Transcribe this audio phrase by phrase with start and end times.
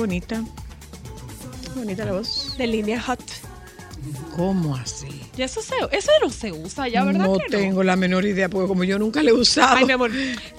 [0.00, 0.42] bonita.
[1.74, 2.54] Bonita la voz.
[2.58, 3.20] de línea hot.
[4.34, 5.08] ¿Cómo así?
[5.36, 7.58] Ya eso, se, eso no se usa ya, ¿verdad no que no?
[7.58, 9.76] tengo la menor idea, porque como yo nunca le he usado.
[9.76, 10.10] Ay, mi amor,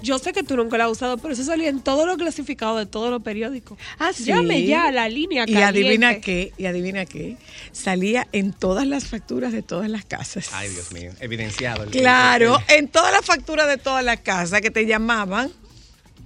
[0.03, 2.77] yo sé que tú nunca la has usado, pero eso salía en todos los clasificados
[2.77, 3.79] de todos los periódicos.
[3.97, 4.25] Ah, sí.
[4.25, 5.79] Llame ya a la línea Y caliente.
[5.79, 7.37] adivina qué, y adivina qué.
[7.71, 10.49] Salía en todas las facturas de todas las casas.
[10.53, 11.83] Ay, Dios mío, evidenciado.
[11.83, 15.51] el- Claro, en todas las facturas de todas las casas que te llamaban.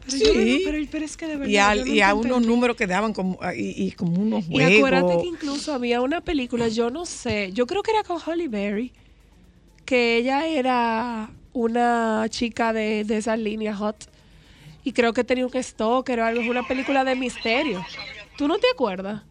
[0.05, 0.61] Pero, yo Sí.
[0.65, 1.51] pero, pero es que de verdad.
[1.51, 4.51] Y, al- yo y a unos números que daban como, y, y como unos Y
[4.53, 4.73] juegos.
[4.77, 8.47] acuérdate que incluso había una película, yo no sé, yo creo que era con Holly
[8.47, 8.91] Berry,
[9.85, 13.95] que ella era una chica de, de esas líneas hot.
[14.83, 17.83] Y creo que tenía un stalker o algo, es una película de misterio.
[18.37, 19.23] ¿Tú no te acuerdas?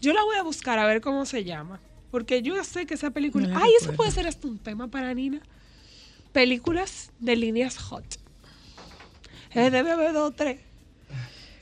[0.00, 1.80] Yo la voy a buscar a ver cómo se llama.
[2.10, 3.46] Porque yo sé que esa película...
[3.48, 5.40] No Ay, eso puede ser hasta un tema para Nina.
[6.32, 8.04] Películas de líneas hot.
[9.52, 10.60] Eh, debe haber dos o tres.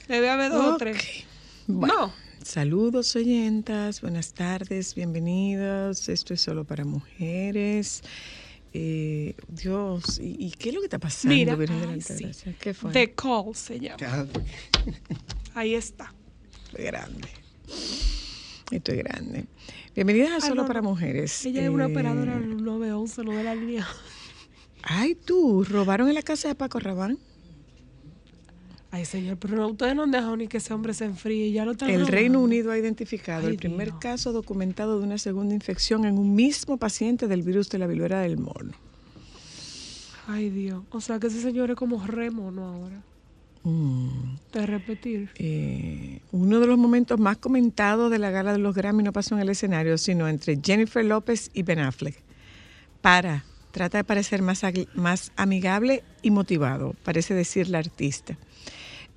[0.08, 1.24] Debe haber dos o tres.
[1.66, 2.28] Bueno, No.
[2.44, 6.08] Saludos oyentas, buenas tardes, bienvenidos.
[6.08, 8.02] Esto es solo para mujeres.
[8.72, 11.34] Eh, Dios, ¿y, y qué es lo que está pasando?
[11.34, 11.56] Mira,
[11.90, 12.26] ay, sí.
[12.58, 12.92] ¿Qué fue?
[12.92, 13.98] The Call se llama.
[14.06, 14.24] Ah,
[15.54, 16.14] Ahí está.
[16.66, 17.28] Estoy grande.
[18.70, 19.44] Estoy grande.
[19.94, 20.80] Bienvenidas a Ah, Solo no, para.
[20.80, 21.44] Mujeres.
[21.44, 23.86] Ella es una Eh, operadora del 911, no de la línea.
[24.82, 27.18] Ay, tú, robaron en la casa de Paco Rabán.
[28.90, 31.52] Ay, señor, pero ustedes no han dejado ni que ese hombre se enfríe.
[31.52, 32.06] Ya lo El robando.
[32.06, 33.98] Reino Unido ha identificado Ay, el primer Dios.
[34.00, 38.20] caso documentado de una segunda infección en un mismo paciente del virus de la viruela
[38.20, 38.72] del mono.
[40.26, 40.84] Ay, Dios.
[40.90, 43.02] O sea que ese señor es como remono ahora.
[43.64, 44.36] Mm.
[44.52, 45.30] De repetir.
[45.36, 49.34] Eh, uno de los momentos más comentados de la gala de los Grammy no pasó
[49.34, 52.22] en el escenario, sino entre Jennifer López y Ben Affleck.
[53.02, 58.38] Para, trata de parecer más amigable y motivado, parece decir la artista.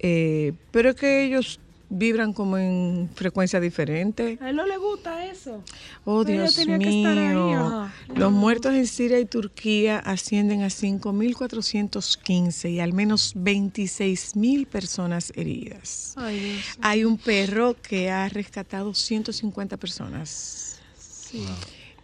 [0.04, 1.60] Eh, pero es que ellos
[1.94, 4.38] vibran como en frecuencia diferente.
[4.42, 5.62] A él no le gusta eso.
[6.06, 7.90] Oh, Pero Dios tenía que estar ahí, mío.
[8.16, 16.14] Los muertos en Siria y Turquía ascienden a 5.415 y al menos 26.000 personas heridas.
[16.18, 16.64] Ay, Dios.
[16.82, 21.44] Hay un perro que ha rescatado 150 personas Sí.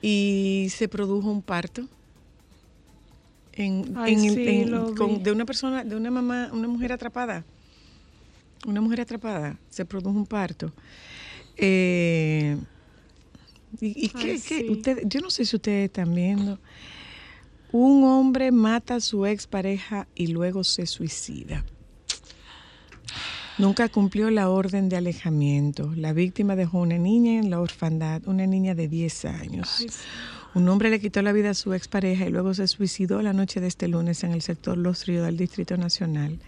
[0.01, 1.87] y se produjo un parto
[3.53, 7.43] en, Ay, en sí, en- con- de una persona, de una mamá, una mujer atrapada.
[8.65, 10.73] Una mujer atrapada, se produjo un parto.
[11.55, 12.57] Eh,
[13.81, 14.67] y, y Ay, qué- qué- sí.
[14.69, 16.59] usted- yo no sé si ustedes están viendo.
[17.71, 21.65] Un hombre mata a su expareja y luego se suicida.
[23.57, 25.91] Nunca cumplió la orden de alejamiento.
[25.95, 29.77] La víctima dejó una niña en la orfandad, una niña de 10 años.
[29.79, 29.97] Ay, sí.
[30.57, 33.61] Un hombre le quitó la vida a su expareja y luego se suicidó la noche
[33.61, 36.39] de este lunes en el sector Los Ríos del Distrito Nacional.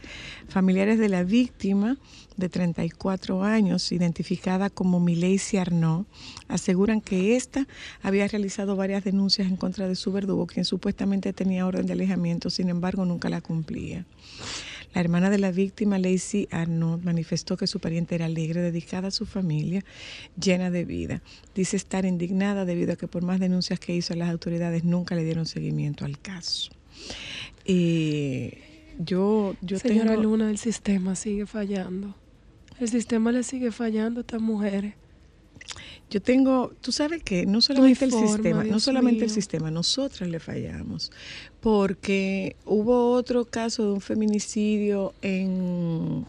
[0.48, 1.96] Familiares de la víctima,
[2.36, 6.06] de 34 años, identificada como Milady Arnaud,
[6.48, 7.68] aseguran que ésta
[8.02, 12.50] había realizado varias denuncias en contra de su verdugo, quien supuestamente tenía orden de alejamiento,
[12.50, 14.08] sin embargo nunca la cumplía.
[14.94, 19.12] La hermana de la víctima, Lacey Arnaud, manifestó que su pariente era alegre, dedicada a
[19.12, 19.86] su familia,
[20.40, 21.22] llena de vida.
[21.54, 25.24] Dice estar indignada debido a que por más denuncias que hizo las autoridades nunca le
[25.24, 26.72] dieron seguimiento al caso.
[27.66, 28.54] Y
[28.98, 30.24] yo, yo Señora tengo...
[30.24, 32.16] Luna, el sistema sigue fallando.
[32.80, 34.96] El sistema le sigue fallando a estas mujeres.
[36.10, 40.28] Yo tengo, tú sabes que no solamente el forma, sistema, no solamente el sistema, nosotras
[40.30, 41.12] le fallamos,
[41.62, 46.26] porque hubo otro caso de un feminicidio en,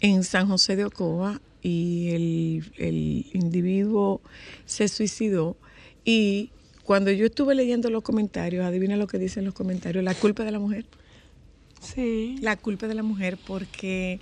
[0.00, 4.20] en San José de Ocoa y el, el individuo
[4.66, 5.56] se suicidó
[6.04, 6.50] y
[6.84, 10.52] cuando yo estuve leyendo los comentarios, adivina lo que dicen los comentarios, la culpa de
[10.52, 10.84] la mujer.
[11.80, 12.36] Sí.
[12.40, 14.20] La culpa de la mujer porque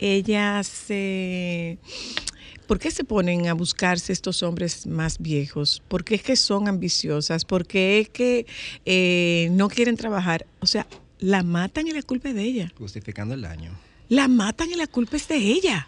[0.00, 1.78] ella se...
[2.72, 5.82] ¿Por qué se ponen a buscarse estos hombres más viejos?
[5.88, 8.46] Porque es que son ambiciosas, porque es que
[8.86, 10.46] eh, no quieren trabajar.
[10.58, 10.86] O sea,
[11.18, 12.72] la matan y la culpa es de ella.
[12.78, 13.72] Justificando el daño.
[14.08, 15.86] La matan y la culpa es de ella.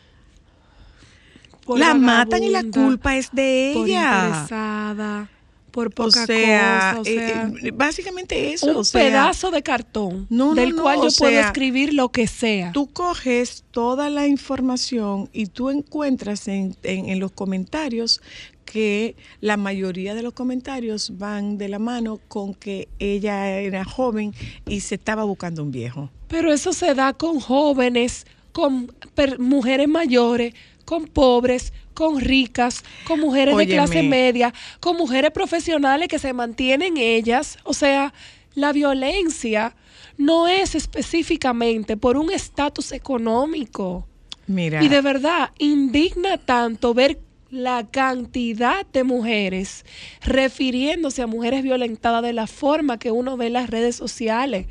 [1.65, 4.27] Por la matan y la culpa es de Por ella.
[4.27, 5.31] interesada,
[5.75, 8.67] por O poca sea, cosa, o eh, sea, eh, básicamente eso.
[8.71, 11.93] un o sea, pedazo de cartón No, no, del no, cual yo puedo sea, escribir
[11.93, 12.71] lo que sea.
[12.73, 18.21] Tú coges toda la información y tú encuentras en, en- en los comentarios
[18.65, 24.33] que la mayoría de los comentarios van de la mano con que ella era joven
[24.67, 26.09] y se estaba buscando un viejo.
[26.29, 28.93] Pero eso se da con jóvenes, con
[29.39, 30.55] mujeres mayores,
[30.85, 33.71] con pobres, con ricas, con mujeres Óyeme.
[33.71, 37.59] de clase media, con mujeres profesionales que se mantienen ellas.
[37.65, 38.13] O sea,
[38.55, 39.75] la violencia
[40.17, 44.07] no es específicamente por un estatus económico.
[44.47, 47.19] Mira, Y de verdad, indigna tanto ver
[47.51, 49.85] la cantidad de mujeres
[50.23, 54.67] refiriéndose a mujeres violentadas de la forma que uno ve en las redes sociales.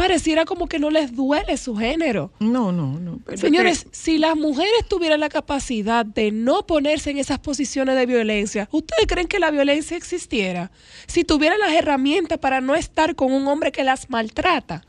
[0.00, 2.32] Pareciera como que no les duele su género.
[2.40, 3.18] no, no, no.
[3.24, 7.96] pero Señores, que- si las mujeres tuvieran la capacidad de no ponerse en esas posiciones
[7.96, 10.70] de violencia, ¿ustedes creen que la violencia existiera?
[11.06, 14.84] Si tuvieran las herramientas para no estar con un hombre que las maltrata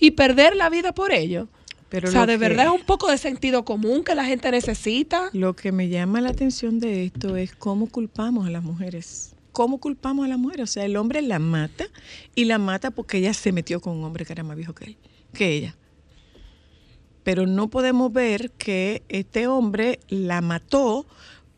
[0.00, 1.48] y perder la vida por ello.
[1.88, 4.50] pero o sea, de que- verdad es un poco de sentido común que la gente
[4.50, 5.30] necesita.
[5.32, 9.35] Lo que me llama la atención de esto es cómo culpamos a las mujeres.
[9.56, 10.64] ¿Cómo culpamos a las mujeres?
[10.64, 11.86] O sea, el hombre la mata
[12.34, 14.84] y la mata porque ella se metió con un hombre que era más viejo que
[14.84, 14.96] él,
[15.32, 15.74] que ella.
[17.22, 21.06] Pero no podemos ver que este hombre la mató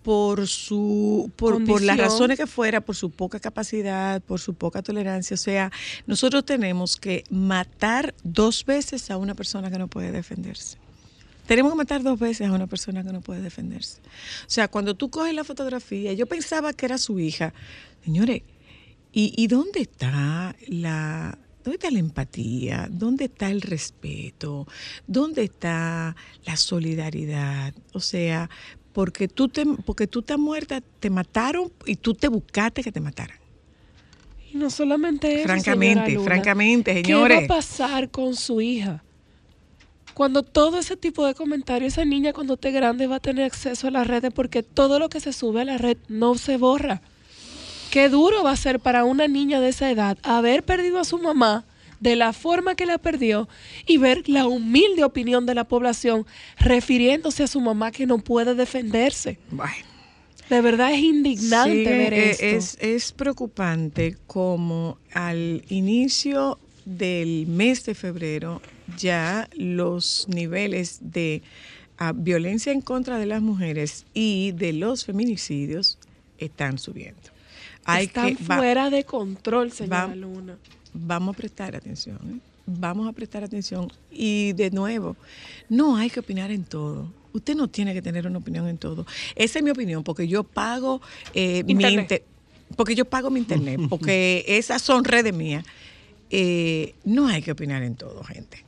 [0.04, 4.80] por su por, por las razones que fuera, por su poca capacidad, por su poca
[4.80, 5.34] tolerancia.
[5.34, 5.72] O sea,
[6.06, 10.78] nosotros tenemos que matar dos veces a una persona que no puede defenderse.
[11.48, 14.00] Tenemos que matar dos veces a una persona que no puede defenderse.
[14.46, 17.54] O sea, cuando tú coges la fotografía, yo pensaba que era su hija.
[18.04, 18.42] Señores,
[19.12, 21.38] ¿y, y dónde está la...
[21.64, 22.88] ¿Dónde está la empatía?
[22.90, 24.66] ¿Dónde está el respeto?
[25.06, 27.74] ¿Dónde está la solidaridad?
[27.92, 28.48] O sea,
[28.92, 33.00] porque tú te, porque tú estás muerta, te mataron y tú te buscaste que te
[33.00, 33.36] mataran.
[34.52, 36.24] Y no solamente eso, Francamente, Luna.
[36.24, 37.40] francamente, ¿Qué señores.
[37.40, 39.02] va a pasar con su hija?
[40.18, 43.86] Cuando todo ese tipo de comentarios, esa niña cuando esté grande va a tener acceso
[43.86, 47.02] a las redes porque todo lo que se sube a la red no se borra.
[47.92, 51.18] Qué duro va a ser para una niña de esa edad haber perdido a su
[51.18, 51.66] mamá
[52.00, 53.48] de la forma que la perdió
[53.86, 56.26] y ver la humilde opinión de la población
[56.58, 59.38] refiriéndose a su mamá que no puede defenderse.
[59.52, 59.86] Bueno.
[60.50, 62.44] De verdad es indignante Sí, ver eh, esto.
[62.44, 68.60] Es, es preocupante como al inicio del mes de febrero
[68.96, 71.42] ya los niveles de
[71.98, 75.98] ah, violencia en contra de las mujeres y de los feminicidios
[76.38, 77.20] están subiendo.
[77.84, 80.56] Hay Están que, va- fuera de control, señora va- Luna.
[80.94, 82.16] vamos a prestar atención.
[82.16, 82.38] ¿eh?
[82.66, 83.90] Vamos a prestar atención.
[84.10, 85.16] Y de nuevo,
[85.68, 87.10] no hay que opinar en todo.
[87.32, 89.06] Usted no tiene que tener una opinión en todo.
[89.36, 91.00] Esa es mi opinión, porque yo pago
[91.34, 92.24] eh, mi inter-
[92.76, 95.64] porque yo pago mi internet, porque esas son redes mías.
[96.30, 98.64] Eh, no hay que opinar en todo, gente.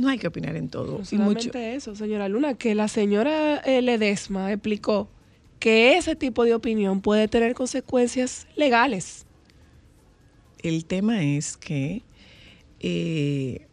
[0.00, 0.98] No hay que opinar en todo.
[0.98, 5.10] No Y mucho, eso, señora Luna, que la señora eh, Ledesma explicó
[5.58, 9.26] que ese tipo de opinión puede tener consecuencias legales.
[10.62, 12.02] el tema es que
[12.80, 13.66] eh,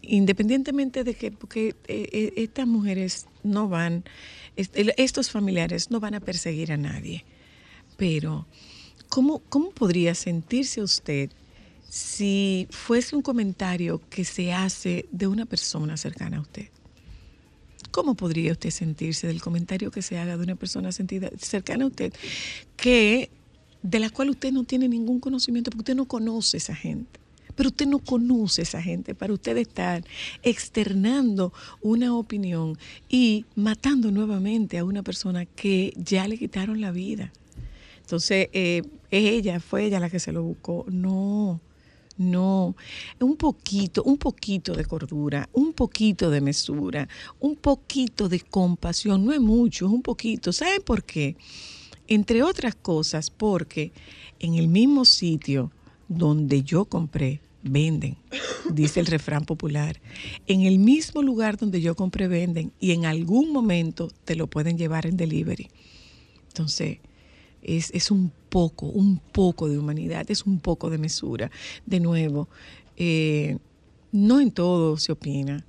[0.00, 4.04] independientemente de que, porque eh, estas mujeres no van,
[4.54, 7.24] estos familiares no van a perseguir a nadie,
[7.96, 8.46] pero
[9.08, 11.30] ¿cómo, cómo podría sentirse usted
[11.92, 16.68] si fuese un comentario que se hace de una persona cercana a usted?
[17.90, 21.88] ¿Cómo podría usted sentirse del comentario que se haga de una persona sentida, cercana a
[21.88, 22.14] usted
[22.78, 23.28] que
[23.82, 27.20] de la cual usted no tiene ningún conocimiento porque usted no conoce esa gente?
[27.54, 30.02] Pero usted no conoce esa gente para usted estar
[30.42, 32.78] externando una opinión
[33.10, 37.34] y matando nuevamente a una persona que ya le quitaron la vida.
[38.00, 38.80] Entonces, eh,
[39.10, 40.86] es ella, fue ella la que se lo buscó.
[40.88, 41.60] No,
[42.18, 42.76] No,
[43.20, 47.08] un poquito, un poquito de cordura, un poquito de mesura,
[47.40, 50.52] un poquito de compasión, no es mucho, es un poquito.
[50.52, 51.36] ¿Sabe por qué?
[52.06, 53.92] Entre otras cosas, porque
[54.38, 55.70] en el mismo sitio
[56.08, 58.16] donde yo compré, venden,
[58.70, 60.00] dice el refrán popular.
[60.46, 64.76] En el mismo lugar donde yo compré, venden y en algún momento te lo pueden
[64.76, 65.68] llevar en delivery.
[66.48, 66.98] Entonces,
[67.62, 71.50] es, es un poco, un poco de humanidad, es un poco de mesura.
[71.86, 72.50] De nuevo,
[72.98, 73.56] eh,
[74.12, 75.64] no en todo se opina,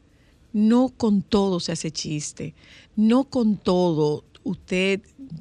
[0.52, 2.54] no con todo se hace chiste,
[2.98, 5.00] no con todo usted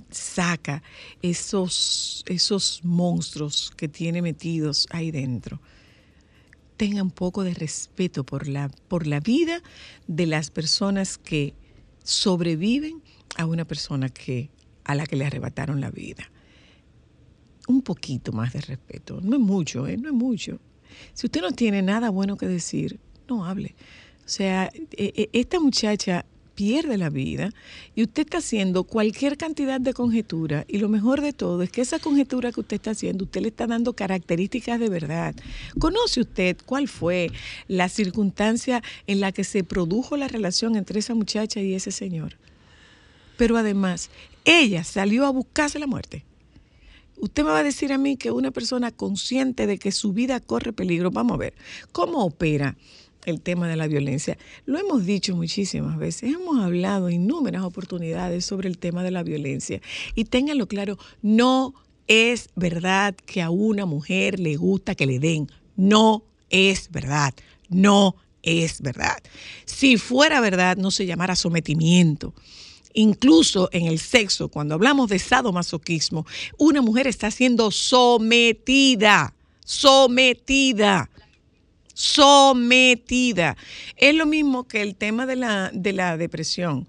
[0.09, 0.85] saca
[1.21, 5.61] esos, esos monstruos que tiene metidos ahí dentro.
[6.77, 9.61] Tenga un poco de respeto por la, por la vida
[10.07, 11.55] de las personas que
[12.05, 13.03] sobreviven
[13.37, 14.49] a una persona que,
[14.85, 16.31] a la que le arrebataron la vida.
[17.69, 19.21] Un poquito más de respeto.
[19.23, 19.97] No es mucho, ¿eh?
[19.97, 20.59] No es mucho.
[21.15, 23.75] Si usted no tiene nada bueno que decir, no hable.
[24.25, 27.51] O sea, e- e- esta muchacha pierde la vida
[27.95, 31.81] y usted está haciendo cualquier cantidad de conjetura y lo mejor de todo es que
[31.81, 35.35] esa conjetura que usted está haciendo, usted le está dando características de verdad.
[35.79, 37.31] ¿Conoce usted cuál fue
[37.69, 42.37] la circunstancia en la que se produjo la relación entre esa muchacha y ese señor?
[43.37, 44.11] Pero además,
[44.45, 46.25] ella salió a buscarse la muerte.
[47.17, 50.41] Usted me va a decir a mí que una persona consciente de que su vida
[50.41, 51.55] corre peligro, vamos a ver,
[51.93, 52.77] ¿cómo opera
[53.25, 54.39] el tema de la violencia?
[54.67, 59.23] Lo hemos dicho muchísimas veces, hemos hablado en innumerables oportunidades sobre el tema de la
[59.23, 59.81] violencia.
[60.15, 61.75] Y ténganlo claro, no
[62.09, 67.35] es verdad que a una mujer le gusta que le den, no es verdad,
[67.69, 69.19] no es verdad.
[69.65, 72.35] Si fuera verdad, no se llamara sometimiento.
[72.95, 76.27] Incluso en el sexo, cuando hablamos de sadomasoquismo,
[76.59, 79.35] una mujer está siendo sometida,
[79.65, 81.11] sometida,
[81.95, 83.57] sometida.
[83.97, 86.87] Es lo mismo que el tema de la, de la depresión.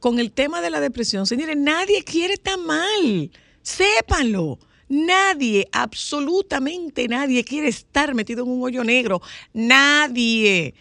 [0.00, 3.30] Con el tema de la depresión, señores, nadie quiere estar mal,
[3.62, 4.58] sépanlo.
[4.88, 9.22] Nadie, absolutamente nadie quiere estar metido en un hoyo negro.
[9.54, 10.74] Nadie.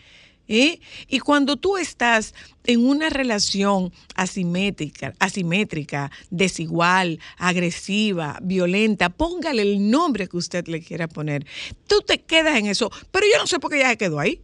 [0.51, 0.81] ¿Eh?
[1.07, 10.27] Y cuando tú estás en una relación asimétrica, asimétrica, desigual, agresiva, violenta, póngale el nombre
[10.27, 11.47] que usted le quiera poner.
[11.87, 14.41] Tú te quedas en eso, pero yo no sé por qué ella se quedó ahí.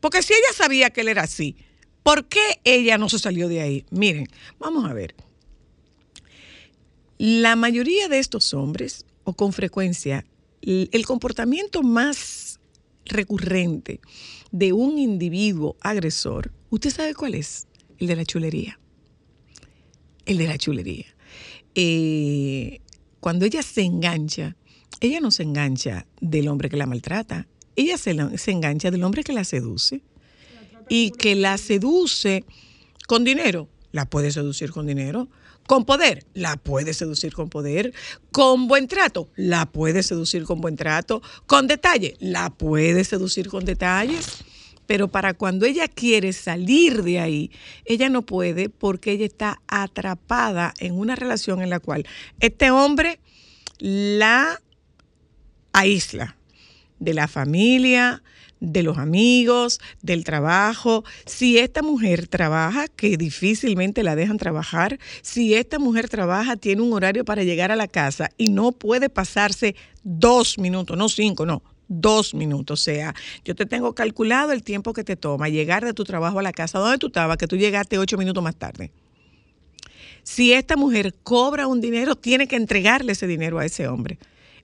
[0.00, 1.56] Porque si ella sabía que él era así,
[2.04, 3.84] ¿por qué ella no se salió de ahí?
[3.90, 4.28] Miren,
[4.60, 5.16] vamos a ver.
[7.18, 10.24] La mayoría de estos hombres, o con frecuencia,
[10.62, 12.60] el comportamiento más
[13.06, 14.00] recurrente
[14.52, 17.66] de un individuo agresor, ¿usted sabe cuál es?
[17.98, 18.78] El de la chulería.
[20.24, 21.06] El de la chulería.
[21.74, 22.80] Eh,
[23.20, 24.56] cuando ella se engancha,
[25.00, 29.24] ella no se engancha del hombre que la maltrata, ella se, se engancha del hombre
[29.24, 30.02] que la seduce
[30.88, 32.44] y que la seduce
[33.06, 35.28] con dinero, la puede seducir con dinero.
[35.66, 37.92] Con poder, la puede seducir con poder.
[38.32, 41.22] Con buen trato, la puede seducir con buen trato.
[41.46, 44.44] Con detalle, la puede seducir con detalles.
[44.86, 47.50] Pero para cuando ella quiere salir de ahí,
[47.84, 52.06] ella no puede porque ella está atrapada en una relación en la cual
[52.38, 53.18] este hombre
[53.78, 54.62] la
[55.72, 56.36] aísla
[56.98, 58.22] de la familia,
[58.60, 61.04] de los amigos, del trabajo.
[61.24, 66.92] Si esta mujer trabaja, que difícilmente la dejan trabajar, si esta mujer trabaja, tiene un
[66.92, 71.62] horario para llegar a la casa y no puede pasarse dos minutos, no cinco, no.
[71.88, 75.94] Dos minutos, o sea, yo te tengo calculado el tiempo que te toma llegar de
[75.94, 78.90] tu trabajo a la casa donde tú estabas, que tú llegaste ocho minutos más tarde.
[80.24, 84.18] Si esta mujer cobra un dinero, tiene que entregarle ese dinero a ese hombre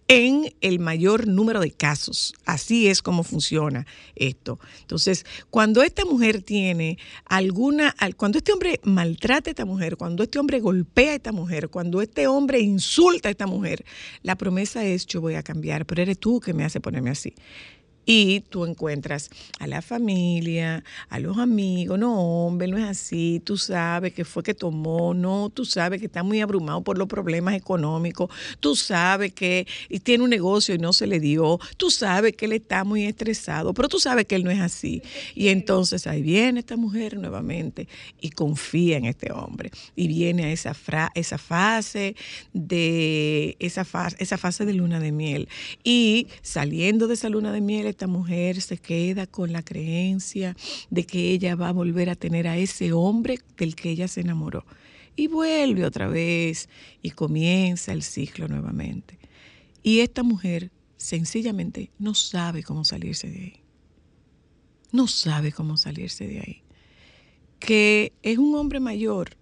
[0.09, 2.35] en el mayor número de casos.
[2.45, 4.59] Así es como funciona esto.
[4.81, 10.23] Entonces, cuando esta mujer tiene alguna, al- cuando este hombre maltrata a esta mujer, cuando
[10.23, 13.85] este hombre golpea a esta mujer, cuando este hombre insulta a esta mujer,
[14.23, 17.35] la promesa es yo voy a cambiar, pero eres tú que me hace ponerme así.
[18.05, 19.31] Y tú encuentras
[19.61, 24.43] a la familia, a los amigos, no, hombre, no es así, tú sabes que fue
[24.43, 28.31] que tomó, no, tú sabes que está muy abrumado por los problemas económicos,
[28.61, 29.67] tú sabes que
[30.03, 33.73] tiene un negocio y no se le dio, tú sabes que él está muy estresado,
[33.73, 35.03] pero tú sabes que él no es así.
[35.35, 37.87] Y entonces ahí viene esta mujer nuevamente
[38.21, 39.71] y confía en este hombre.
[39.95, 42.17] Y viene a esa, fra- esa fase
[42.53, 45.49] de esa fase, esa fase de luna de miel.
[45.85, 50.57] Y saliendo de esa luna de miel, esta mujer se queda con la creencia
[50.91, 54.21] de que ella va a volver a tener a ese hombre del que ella se
[54.21, 54.65] enamoró.
[55.15, 56.69] Y vuelve otra vez
[57.03, 59.19] y comienza el ciclo nuevamente.
[59.83, 63.63] Y esta mujer sencillamente no sabe cómo salirse de ahí.
[64.93, 66.63] No sabe cómo salirse de ahí.
[67.59, 69.37] Que es un hombre mayor,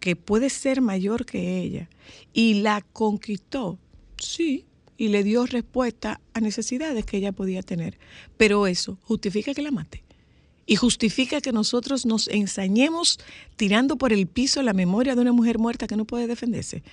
[0.00, 1.88] que puede ser mayor que ella,
[2.32, 3.78] y la conquistó,
[4.16, 4.66] sí,
[5.02, 7.98] y le dio respuesta a necesidades que ella podía tener.
[8.36, 10.04] Pero eso justifica que la mate.
[10.64, 13.18] Y justifica que nosotros nos ensañemos
[13.56, 16.84] tirando por el piso la memoria de una mujer muerta que no puede defenderse.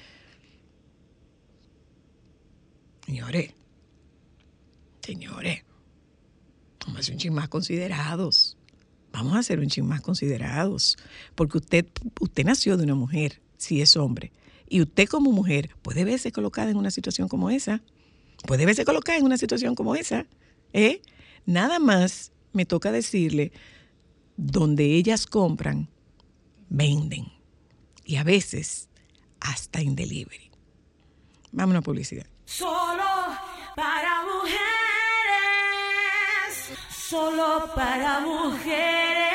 [3.06, 3.52] Señores,
[5.04, 5.64] señores,
[6.80, 8.58] vamos a ser un chin más considerados.
[9.14, 10.98] Vamos a ser un chin más considerados.
[11.36, 11.86] Porque usted,
[12.20, 14.32] usted nació de una mujer, si es hombre.
[14.68, 17.84] Y usted como mujer puede verse colocada en una situación como esa.
[18.46, 20.26] Puede verse colocada en una situación como esa.
[20.74, 21.02] ¿eh?
[21.46, 23.52] Nada más me toca decirle,
[24.38, 25.90] donde ellas compran,
[26.70, 27.32] venden.
[28.06, 28.90] Y a veces
[29.40, 30.52] hasta en delivery.
[31.52, 32.26] Vámonos a publicidad.
[32.46, 33.04] Solo
[33.76, 34.60] para mujeres.
[36.90, 39.29] Solo para mujeres.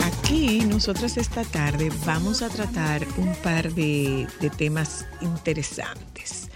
[0.00, 6.50] Aquí nosotros esta tarde vamos a tratar un par de, de temas interesantes.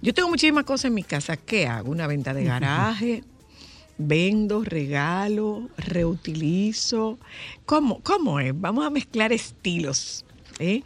[0.00, 1.36] Yo tengo muchísimas cosas en mi casa.
[1.36, 1.90] ¿Qué hago?
[1.90, 3.24] Una venta de garaje,
[3.98, 7.18] vendo, regalo, reutilizo.
[7.66, 8.58] ¿Cómo, cómo es?
[8.58, 10.24] Vamos a mezclar estilos.
[10.60, 10.82] ¿eh?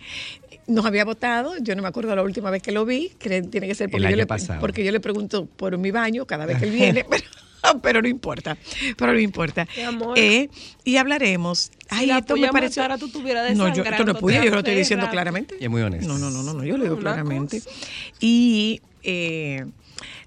[0.66, 3.68] Nos había votado, yo no me acuerdo la última vez que lo vi, que tiene
[3.68, 4.61] que ser porque, yo le, pasado.
[4.61, 7.22] porque yo le pregunto por mi baño cada vez que él viene, pero,
[7.83, 8.57] pero no importa,
[8.97, 9.66] pero no importa.
[9.77, 10.18] Mi amor.
[10.18, 10.49] Eh,
[10.85, 11.71] y hablaremos.
[11.88, 12.81] Ay, esto me parece.
[12.81, 15.57] matara, tú estuvieras No, yo, esto no puya, yo lo estoy diciendo claramente.
[15.61, 16.09] Y es muy honesto.
[16.09, 17.61] No, no, no, no, no, yo lo digo Una claramente.
[17.61, 17.77] cosa.
[18.21, 19.64] Y eh,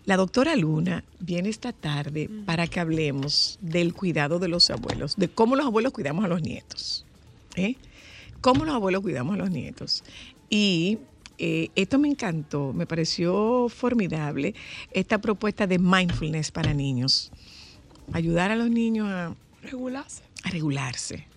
[0.05, 5.29] la doctora Luna viene esta tarde para que hablemos del cuidado de los abuelos, de
[5.29, 7.05] cómo los abuelos cuidamos a los nietos.
[7.55, 7.75] ¿eh?
[8.41, 10.03] Cómo los abuelos cuidamos a los nietos.
[10.49, 10.97] Y
[11.37, 14.53] eh, esto me encantó, me pareció formidable,
[14.91, 17.31] esta propuesta de mindfulness para niños.
[18.13, 20.23] Ayudar a los niños a, Regularse.
[20.43, 21.27] a regularse.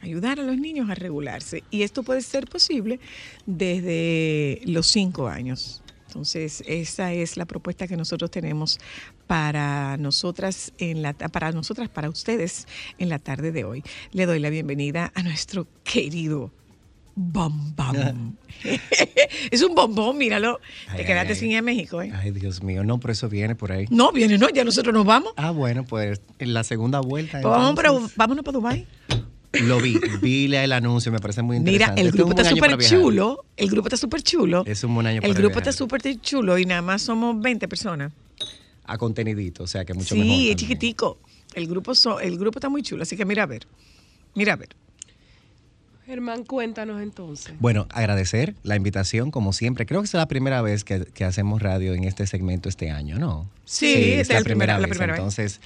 [0.00, 1.62] Ayudar a los niños a regularse.
[1.70, 3.00] Y esto puede ser posible
[3.46, 5.82] desde los cinco años.
[6.06, 8.78] Entonces, esa es la propuesta que nosotros tenemos
[9.26, 13.82] para nosotras en la para nosotras para ustedes en la tarde de hoy.
[14.12, 16.52] Le doy la bienvenida a nuestro querido
[17.14, 18.38] bombón.
[19.50, 20.60] es un bombón, míralo.
[20.96, 22.12] Te quedaste ay, sin ir a México, ¿eh?
[22.14, 23.86] Ay, Dios mío, no, pero eso viene por ahí.
[23.90, 25.32] No, viene, no, ya nosotros nos vamos.
[25.36, 27.40] Ah, bueno, pues en la segunda vuelta.
[27.40, 28.86] Pues vamos para, vámonos para Dubái.
[29.52, 32.00] Lo vi, vi el anuncio, me parece muy Mira, interesante.
[32.00, 33.44] el Esto es grupo está súper chulo.
[33.56, 34.64] El grupo está súper chulo.
[34.66, 35.68] Es un buen año El para grupo viajar.
[35.68, 38.12] está súper chulo y nada más somos 20 personas.
[38.84, 40.32] A contenidito, o sea que mucho sí, mejor.
[40.32, 40.56] es también.
[40.56, 41.18] chiquitico.
[41.54, 43.66] El grupo, so- el grupo está muy chulo, así que mira a ver.
[44.34, 44.70] Mira a ver.
[46.06, 47.54] Germán, cuéntanos entonces.
[47.60, 49.86] Bueno, agradecer la invitación, como siempre.
[49.86, 53.18] Creo que es la primera vez que, que hacemos radio en este segmento este año,
[53.18, 53.48] ¿no?
[53.64, 55.00] Sí, es la primera vez.
[55.00, 55.60] Entonces,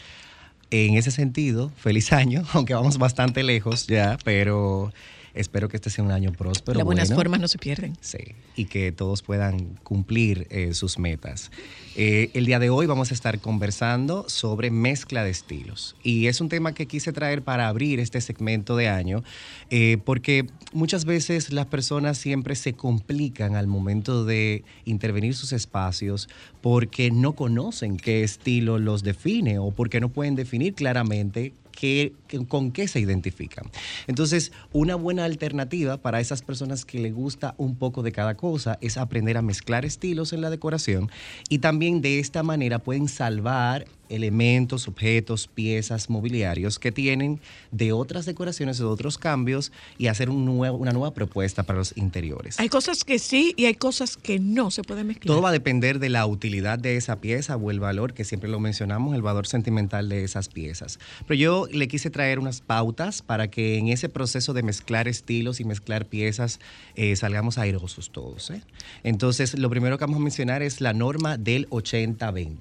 [0.71, 4.93] en ese sentido, feliz año, aunque vamos bastante lejos ya, pero
[5.39, 6.79] espero que este sea un año próspero.
[6.79, 7.21] Las buenas bueno.
[7.21, 7.97] formas no se pierden.
[8.01, 8.19] Sí,
[8.57, 11.51] y que todos puedan cumplir eh, sus metas.
[11.97, 15.97] Eh, el día de hoy vamos a estar conversando sobre mezcla de estilos.
[16.03, 19.23] Y es un tema que quise traer para abrir este segmento de año,
[19.71, 26.29] eh, porque muchas veces las personas siempre se complican al momento de intervenir sus espacios
[26.61, 32.13] porque no conocen qué estilo los define o porque no pueden definir claramente qué-
[32.49, 33.67] con qué se identifican.
[34.09, 38.79] Entonces, una buena alternativa para esas personas que les gusta un poco de cada cosa
[38.81, 41.09] es aprender a mezclar estilos en la decoración
[41.49, 47.41] y también de esta manera pueden salvar elementos, objetos, piezas, mobiliarios que tienen
[47.73, 51.95] de otras decoraciones, de otros cambios y hacer un nuevo- una nueva propuesta para los
[51.95, 52.59] interiores.
[52.59, 55.27] Hay cosas que sí y hay cosas que no se pueden mezclar.
[55.27, 58.49] Todo va a depender de la utilidad de esa pieza o el valor, que siempre
[58.49, 60.99] lo mencionamos, el valor sentimental de esas piezas.
[61.27, 65.61] Pero yo le quise traer unas pautas para que en ese proceso de mezclar estilos
[65.61, 66.61] y mezclar piezas
[66.95, 68.51] eh, salgamos airosos todos.
[68.51, 68.63] ¿eh?
[69.05, 72.57] Entonces, lo primero que vamos a mencionar es la norma del 80-20.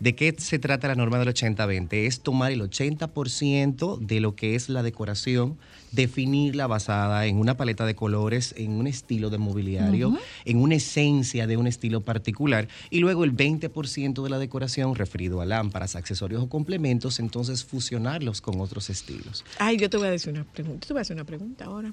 [0.00, 1.88] ¿De qué se trata la norma del 80-20?
[2.06, 5.58] Es tomar el 80% de lo que es la decoración,
[5.92, 11.46] definirla basada en una paleta de colores, en un estilo de mobiliario, en una esencia
[11.46, 16.42] de un estilo particular, y luego el 20% de la decoración referido a lámparas, accesorios
[16.42, 19.44] o complementos, entonces fusionarlos con otros estilos.
[19.58, 20.86] Ay, yo te voy a decir una pregunta.
[20.86, 21.92] Te voy a hacer una pregunta ahora,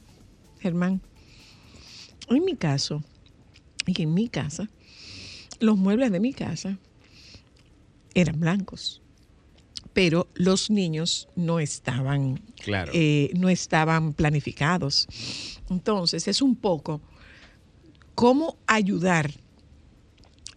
[0.60, 1.02] Germán.
[2.30, 3.04] En mi caso,
[3.86, 4.70] y en mi casa,
[5.60, 6.78] los muebles de mi casa
[8.14, 9.02] eran blancos,
[9.96, 12.92] pero los niños no estaban, Claro.
[12.94, 15.08] eh, no estaban planificados.
[15.70, 17.02] Entonces, es un poco
[18.14, 19.32] cómo ayudar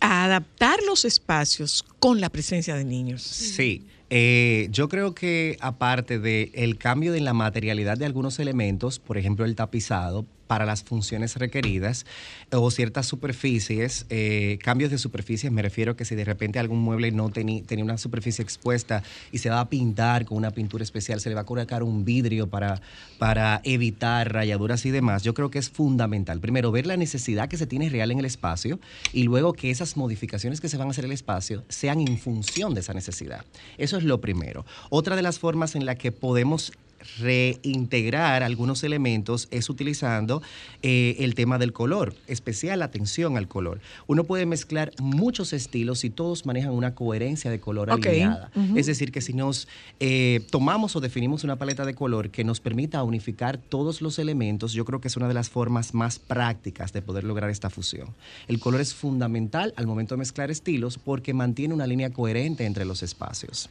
[0.01, 3.23] a adaptar los espacios con la presencia de niños.
[3.23, 8.99] Sí, eh, yo creo que aparte del el cambio en la materialidad de algunos elementos,
[8.99, 12.07] por ejemplo el tapizado, para las funciones requeridas
[12.51, 17.13] o ciertas superficies, eh, cambios de superficies, me refiero que si de repente algún mueble
[17.13, 21.29] no tenía una superficie expuesta y se va a pintar con una pintura especial, se
[21.29, 22.81] le va a colocar un vidrio para,
[23.19, 26.41] para evitar rayaduras y demás, yo creo que es fundamental.
[26.41, 28.81] Primero, ver la necesidad que se tiene real en el espacio
[29.13, 32.19] y luego que esas modificaciones que se van a hacer en el espacio sean en
[32.19, 33.45] función de esa necesidad.
[33.77, 34.65] Eso es lo primero.
[34.89, 36.73] Otra de las formas en la que podemos
[37.19, 40.43] reintegrar algunos elementos es utilizando
[40.83, 43.81] eh, el tema del color, especial atención al color.
[44.07, 48.51] Uno puede mezclar muchos estilos y todos manejan una coherencia de color alineada.
[48.77, 49.69] Es decir, que si nos
[50.01, 54.73] eh, tomamos o definimos una paleta de color que nos permita unificar todos los elementos,
[54.73, 58.09] yo creo que es una de las formas más prácticas de poder lograr esta fusión.
[58.47, 62.85] El color es fundamental al momento de mezclar estilos porque mantiene una línea coherente entre
[62.85, 63.71] los espacios.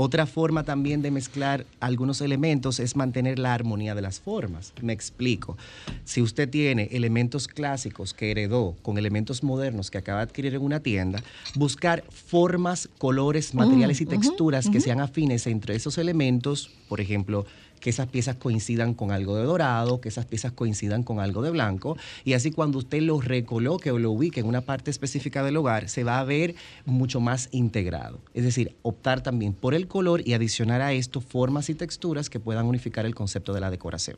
[0.00, 4.72] Otra forma también de mezclar algunos elementos es mantener la armonía de las formas.
[4.80, 5.56] Me explico.
[6.04, 10.62] Si usted tiene elementos clásicos que heredó con elementos modernos que acaba de adquirir en
[10.62, 11.20] una tienda,
[11.56, 17.44] buscar formas, colores, materiales y texturas que sean afines entre esos elementos, por ejemplo,
[17.78, 21.50] que esas piezas coincidan con algo de dorado, que esas piezas coincidan con algo de
[21.50, 25.56] blanco, y así cuando usted lo recoloque o lo ubique en una parte específica del
[25.56, 28.20] hogar, se va a ver mucho más integrado.
[28.34, 32.40] Es decir, optar también por el color y adicionar a esto formas y texturas que
[32.40, 34.16] puedan unificar el concepto de la decoración.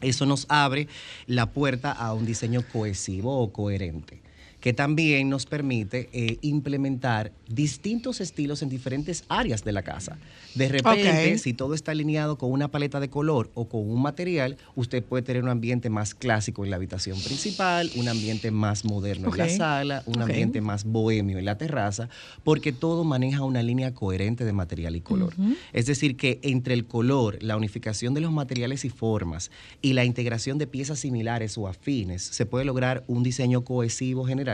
[0.00, 0.88] Eso nos abre
[1.26, 4.22] la puerta a un diseño cohesivo o coherente
[4.60, 10.18] que también nos permite eh, implementar distintos estilos en diferentes áreas de la casa.
[10.54, 14.56] De repente, si todo está alineado con una paleta de color o con un material,
[14.74, 19.30] usted puede tener un ambiente más clásico en la habitación principal, un ambiente más moderno
[19.32, 22.08] en la sala, un ambiente más bohemio en la terraza,
[22.44, 25.34] porque todo maneja una línea coherente de material y color.
[25.72, 30.04] Es decir, que entre el color, la unificación de los materiales y formas y la
[30.04, 34.49] integración de piezas similares o afines, se puede lograr un diseño cohesivo general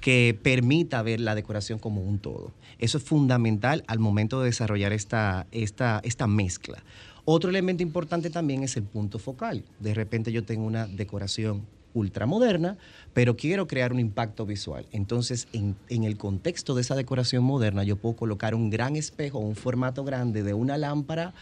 [0.00, 2.52] que permita ver la decoración como un todo.
[2.78, 6.82] Eso es fundamental al momento de desarrollar esta, esta, esta mezcla.
[7.24, 9.64] Otro elemento importante también es el punto focal.
[9.80, 11.62] De repente yo tengo una decoración
[11.94, 12.76] ultramoderna,
[13.14, 14.86] pero quiero crear un impacto visual.
[14.92, 19.38] Entonces, en, en el contexto de esa decoración moderna, yo puedo colocar un gran espejo,
[19.38, 21.32] un formato grande de una lámpara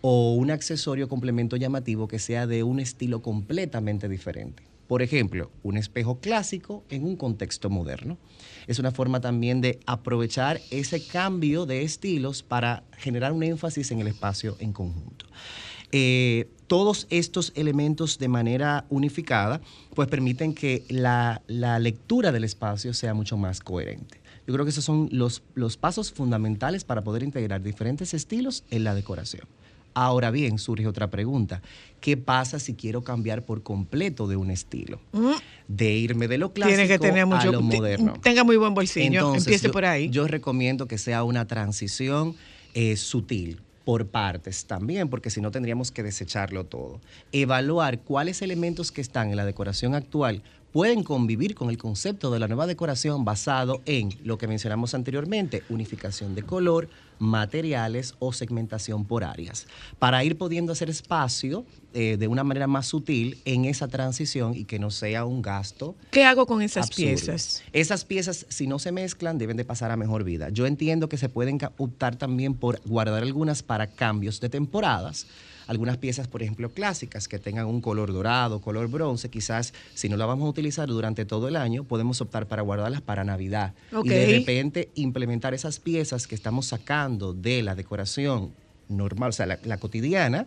[0.00, 4.62] o un accesorio complemento llamativo que sea de un estilo completamente diferente.
[4.86, 8.18] Por ejemplo, un espejo clásico en un contexto moderno.
[8.66, 14.00] Es una forma también de aprovechar ese cambio de estilos para generar un énfasis en
[14.00, 15.26] el espacio en conjunto.
[15.92, 19.60] Eh, todos estos elementos de manera unificada
[19.94, 24.20] pues permiten que la, la lectura del espacio sea mucho más coherente.
[24.46, 28.84] Yo creo que esos son los, los pasos fundamentales para poder integrar diferentes estilos en
[28.84, 29.46] la decoración.
[29.94, 31.62] Ahora bien, surge otra pregunta.
[32.00, 35.00] ¿Qué pasa si quiero cambiar por completo de un estilo?
[35.68, 38.14] De irme de lo clásico Tiene que tener mucho a lo moderno.
[38.22, 39.06] Tenga muy buen bolsillo.
[39.06, 40.10] Entonces, Empiece yo- por ahí.
[40.10, 42.34] Yo recomiendo que sea una transición
[42.74, 47.00] eh, sutil por partes también, porque si no tendríamos que desecharlo todo.
[47.32, 50.42] Evaluar cuáles elementos que están en la decoración actual
[50.74, 55.62] pueden convivir con el concepto de la nueva decoración basado en lo que mencionamos anteriormente,
[55.68, 56.88] unificación de color,
[57.20, 59.68] materiales o segmentación por áreas,
[60.00, 64.64] para ir pudiendo hacer espacio eh, de una manera más sutil en esa transición y
[64.64, 67.08] que no sea un gasto ¿Qué hago con esas absurdo.
[67.08, 67.62] piezas?
[67.72, 70.48] Esas piezas, si no se mezclan, deben de pasar a mejor vida.
[70.48, 75.28] Yo entiendo que se pueden optar también por guardar algunas para cambios de temporadas.
[75.66, 80.16] Algunas piezas, por ejemplo, clásicas que tengan un color dorado, color bronce, quizás si no
[80.16, 83.74] la vamos a utilizar durante todo el año, podemos optar para guardarlas para Navidad.
[84.02, 88.52] Y de repente implementar esas piezas que estamos sacando de la decoración
[88.88, 90.46] normal, o sea, la, la cotidiana,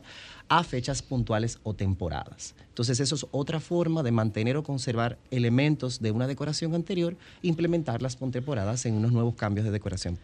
[0.50, 2.56] a fechas puntuales o temporadas.
[2.70, 8.16] Entonces, eso es otra forma de mantener o conservar elementos de una decoración anterior, implementarlas
[8.16, 10.18] con temporadas en unos nuevos cambios de decoración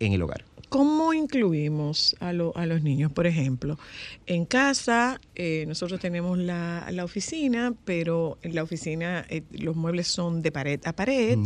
[0.00, 0.44] en el hogar.
[0.68, 3.10] ¿Cómo incluimos a, lo- a los niños?
[3.10, 3.78] Por ejemplo,
[4.26, 10.08] en casa eh, nosotros tenemos la, la oficina, pero en la oficina eh, los muebles
[10.08, 11.38] son de pared a pared,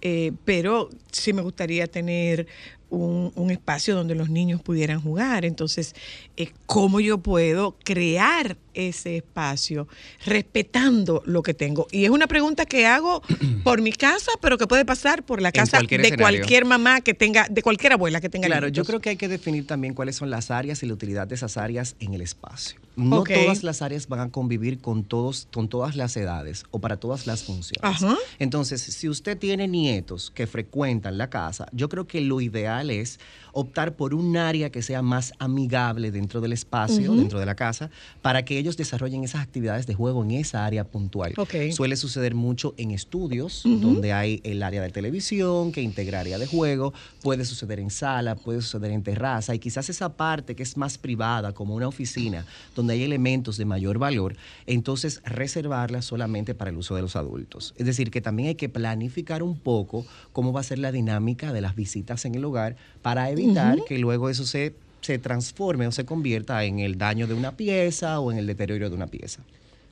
[0.00, 2.46] eh, pero sí me gustaría tener
[2.92, 5.44] un, un espacio donde los niños pudieran jugar.
[5.44, 5.94] Entonces,
[6.36, 9.88] eh, ¿cómo yo puedo crear ese espacio
[10.26, 11.88] respetando lo que tengo?
[11.90, 13.22] Y es una pregunta que hago
[13.64, 16.38] por mi casa, pero que puede pasar por la casa cualquier de escenario.
[16.38, 19.28] cualquier mamá que tenga, de cualquier abuela que tenga Claro, yo creo que hay que
[19.28, 22.78] definir también cuáles son las áreas y la utilidad de esas áreas en el espacio.
[22.96, 26.98] No todas las áreas van a convivir con todos, con todas las edades o para
[26.98, 27.82] todas las funciones.
[27.82, 28.16] Ajá.
[28.38, 33.18] Entonces, si usted tiene nietos que frecuentan la casa, yo creo que lo ideal es
[33.52, 37.90] optar por un área que sea más amigable dentro del espacio, dentro de la casa,
[38.22, 41.34] para que ellos desarrollen esas actividades de juego en esa área puntual.
[41.72, 46.46] Suele suceder mucho en estudios, donde hay el área de televisión que integra área de
[46.46, 50.76] juego, puede suceder en sala, puede suceder en terraza, y quizás esa parte que es
[50.76, 54.36] más privada, como una oficina, donde hay elementos de mayor valor,
[54.66, 57.74] entonces reservarla solamente para el uso de los adultos.
[57.76, 61.52] Es decir, que también hay que planificar un poco cómo va a ser la dinámica
[61.52, 63.41] de las visitas en el hogar para evitar
[63.86, 68.20] que luego eso se se transforme o se convierta en el daño de una pieza
[68.20, 69.42] o en el deterioro de una pieza.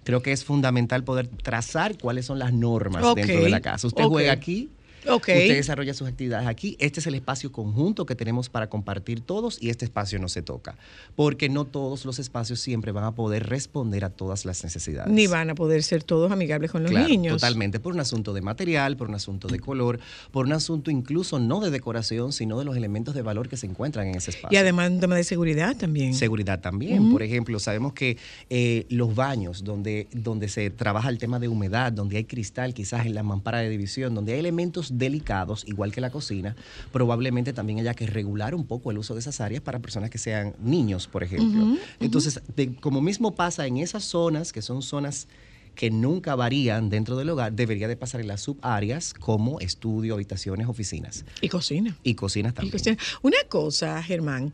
[0.05, 3.87] Creo que es fundamental poder trazar cuáles son las normas dentro de la casa.
[3.87, 4.71] Usted juega aquí,
[5.07, 6.77] Usted desarrolla sus actividades aquí.
[6.79, 10.43] Este es el espacio conjunto que tenemos para compartir todos y este espacio no se
[10.43, 10.77] toca.
[11.17, 15.13] Porque no todos los espacios siempre van a poder responder a todas las necesidades.
[15.13, 17.41] Ni van a poder ser todos amigables con los Claro, niños.
[17.41, 21.39] Totalmente, por un asunto de material, por un asunto de color, por un asunto incluso
[21.39, 24.57] no de decoración, sino de los elementos de valor que se encuentran en ese espacio.
[24.57, 26.15] Y además un tema de seguridad también.
[26.15, 27.11] Seguridad también.
[27.11, 28.17] Por ejemplo, sabemos que
[28.49, 33.07] eh, los baños, donde, donde se trabaja el tema de humedad, donde hay cristal quizás
[33.07, 36.57] en la mampara de división, donde hay elementos delicados, igual que la cocina,
[36.93, 40.19] probablemente también haya que regular un poco el uso de esas áreas para personas que
[40.19, 41.67] sean niños, por ejemplo.
[42.01, 45.29] Entonces, de- como mismo pasa en esas zonas, que son zonas
[45.75, 50.67] que nunca varían dentro del hogar, debería de pasar en las subáreas como estudio, habitaciones,
[50.67, 51.97] oficinas Y cocina.
[52.03, 52.73] y cocinas Y también.
[52.73, 52.97] cocina.
[53.23, 54.53] Una cosa, Germán.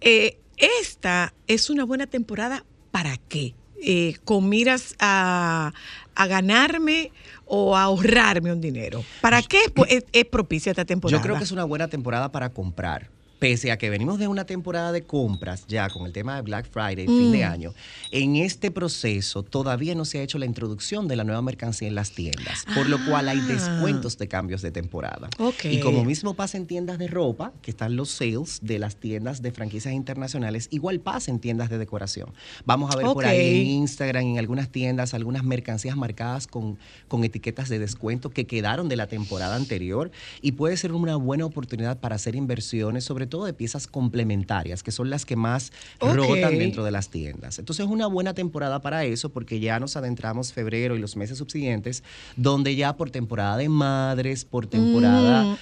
[0.00, 0.38] eh,
[0.80, 3.54] esta es una buena temporada para qué?
[3.82, 5.72] Eh, ¿Con miras a,
[6.14, 7.12] a ganarme
[7.46, 9.04] o a ahorrarme un dinero?
[9.20, 11.18] ¿Para qué pues, es, es propicia esta temporada?
[11.18, 13.10] Yo creo que es una buena temporada para comprar.
[13.38, 16.66] Pese a que venimos de una temporada de compras ya con el tema de Black
[16.68, 17.32] Friday, fin Mm.
[17.32, 17.74] de año,
[18.10, 21.94] en este proceso todavía no se ha hecho la introducción de la nueva mercancía en
[21.94, 23.46] las tiendas, por lo cual hay Ah.
[23.46, 25.28] descuentos de cambios de temporada.
[25.62, 29.40] Y como mismo pasa en tiendas de ropa, que están los sales de las tiendas
[29.40, 32.32] de franquicias internacionales, igual pasa en tiendas de decoración.
[32.64, 33.66] Vamos a ver por ahí en.
[33.88, 38.96] Instagram, en algunas tiendas, algunas mercancías marcadas con, con etiquetas de descuento que quedaron de
[38.96, 40.10] la temporada anterior
[40.42, 44.92] y puede ser una buena oportunidad para hacer inversiones, sobre todo de piezas complementarias, que
[44.92, 47.58] son las que más rotan dentro de las tiendas.
[47.58, 51.38] Entonces es una buena temporada para eso porque ya nos adentramos febrero y los meses
[51.38, 52.02] subsiguientes,
[52.36, 55.08] donde ya por temporada de madres, por temporada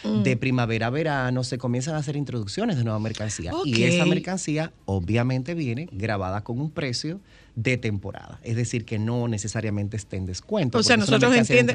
[0.04, 0.22] Mm, mm.
[0.22, 3.52] de primavera-verano, se comienzan a hacer introducciones de nueva mercancía.
[3.64, 7.20] Y esa mercancía obviamente viene grabada con un precio
[7.56, 8.38] de temporada.
[8.44, 10.76] Es decir, que no necesariamente esté en descuento.
[10.78, 11.72] O sea, nosotros entiende-.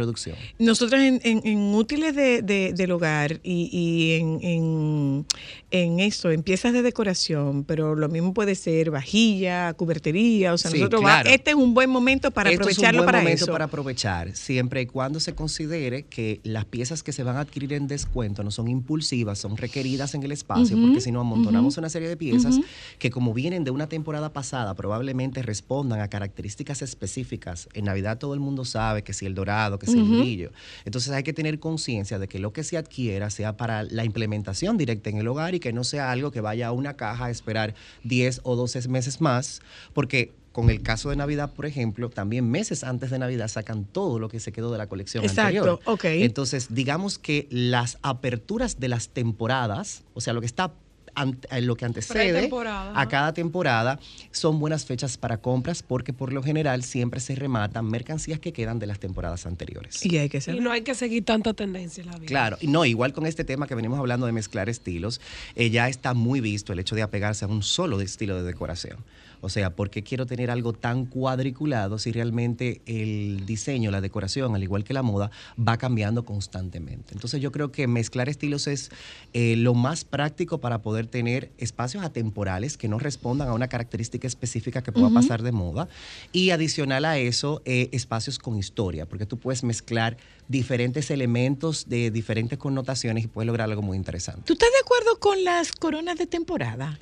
[0.60, 5.26] Nosotros en, en- en útiles de- de- del hogar y, y en,
[5.72, 10.70] en, eso, en piezas de decoración, pero lo mismo puede ser vajilla, cubertería, o sea,
[10.70, 11.30] Sí, nosotros va- claro.
[11.32, 13.52] este es un buen momento para Esto aprovecharlo es un buen para momento eso.
[13.52, 17.74] para aprovechar, siempre y cuando se considere que las piezas que se van a adquirir
[17.74, 21.90] en descuento no son impulsivas, son requeridas en el espacio, porque si no amontonamos una
[21.90, 22.60] serie de piezas
[23.00, 27.70] que como vienen de una temporada pasada, probablemente respondan a características específicas.
[27.74, 30.52] En Navidad todo el mundo sabe que si el dorado, que si el brillo.
[30.84, 34.78] Entonces hay que tener conciencia de que lo que se adquiera sea para la implementación
[34.78, 37.30] directa en el hogar y que no sea algo que vaya a una caja a
[37.30, 39.62] esperar 10 o 12 meses más,
[39.94, 44.20] porque con el caso de Navidad, por ejemplo, también meses antes de Navidad sacan todo
[44.20, 45.80] lo que se quedó de la colección Exacto, anterior.
[45.86, 46.04] ok.
[46.04, 50.74] Entonces, digamos que las aperturas de las temporadas, o sea, lo que está
[51.16, 52.50] ante- eh, lo que antecede
[52.94, 54.00] a cada temporada
[54.32, 58.80] son buenas fechas para compras porque por lo general siempre se rematan mercancías que quedan
[58.80, 60.06] de las temporadas anteriores.
[60.06, 60.62] Y hay que Y ser.
[60.62, 62.28] no hay que seguir tanta tendencia en la vida.
[62.28, 65.22] Claro, y no, igual con este tema que venimos hablando de mezclar estilos,
[65.56, 68.98] eh, ya está muy visto el hecho de apegarse a un solo estilo de decoración.
[69.42, 74.56] O sea, ¿por qué quiero tener algo tan cuadriculado si realmente el diseño, la decoración,
[74.56, 77.14] al igual que la moda, va cambiando constantemente?
[77.14, 78.92] Entonces yo creo que mezclar estilos es
[79.34, 84.28] eh, lo más práctico para poder tener espacios atemporales que no respondan a una característica
[84.28, 85.88] específica que pueda pasar de moda
[86.32, 92.12] y adicional a eso, eh, espacios con historia, porque tú puedes mezclar diferentes elementos de
[92.12, 94.44] diferentes connotaciones y puedes lograr algo muy interesante.
[94.46, 97.00] ¿Tú estás de acuerdo con las coronas de temporada?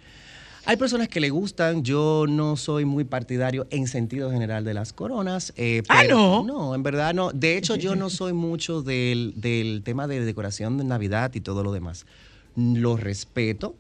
[0.69, 4.93] Hay personas que le gustan, yo no soy muy partidario en sentido general de las
[4.93, 5.51] coronas.
[5.58, 6.43] eh, Ah, ¿no?
[6.43, 7.32] No, en verdad no.
[7.32, 11.63] De hecho, yo no soy mucho del, del tema de decoración de Navidad y todo
[11.63, 12.05] lo demás.
[12.55, 13.73] Lo respeto,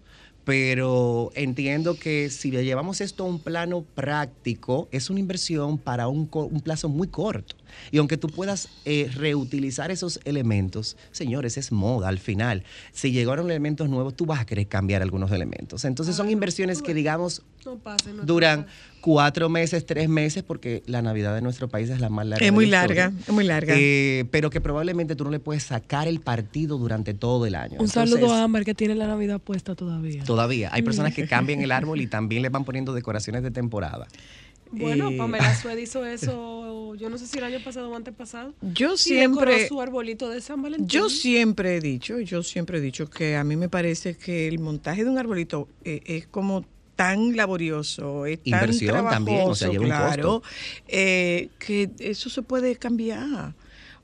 [0.45, 6.07] pero entiendo que si le llevamos esto a un plano práctico, es una inversión para
[6.07, 7.55] un, un plazo muy corto.
[7.91, 12.63] Y aunque tú puedas eh, reutilizar esos elementos, señores, es moda al final.
[12.91, 15.85] Si llegaron elementos nuevos, tú vas a querer cambiar algunos elementos.
[15.85, 18.67] Entonces son inversiones que, digamos, No pasa, no duran
[19.01, 22.45] cuatro meses, tres meses, porque la Navidad de nuestro país es la más larga.
[22.45, 23.73] Es de muy la larga, es muy larga.
[23.77, 27.77] Eh, pero que probablemente tú no le puedes sacar el partido durante todo el año.
[27.79, 30.23] Un Entonces, saludo a Ámbar que tiene la Navidad puesta todavía.
[30.23, 30.69] Todavía.
[30.73, 34.07] Hay personas que cambian el árbol y también le van poniendo decoraciones de temporada.
[34.71, 38.53] Bueno, Pamela Sued hizo eso, yo no sé si el año pasado o antepasado.
[38.61, 40.87] Yo siempre, su arbolito de San Valentín.
[40.87, 44.59] yo siempre he dicho, yo siempre he dicho que a mí me parece que el
[44.59, 49.69] montaje de un arbolito eh, es como tan laborioso, es tan Inversión también, o sea,
[49.69, 50.49] trabajoso, lleva un claro, costo.
[50.89, 53.53] eh, que eso se puede cambiar.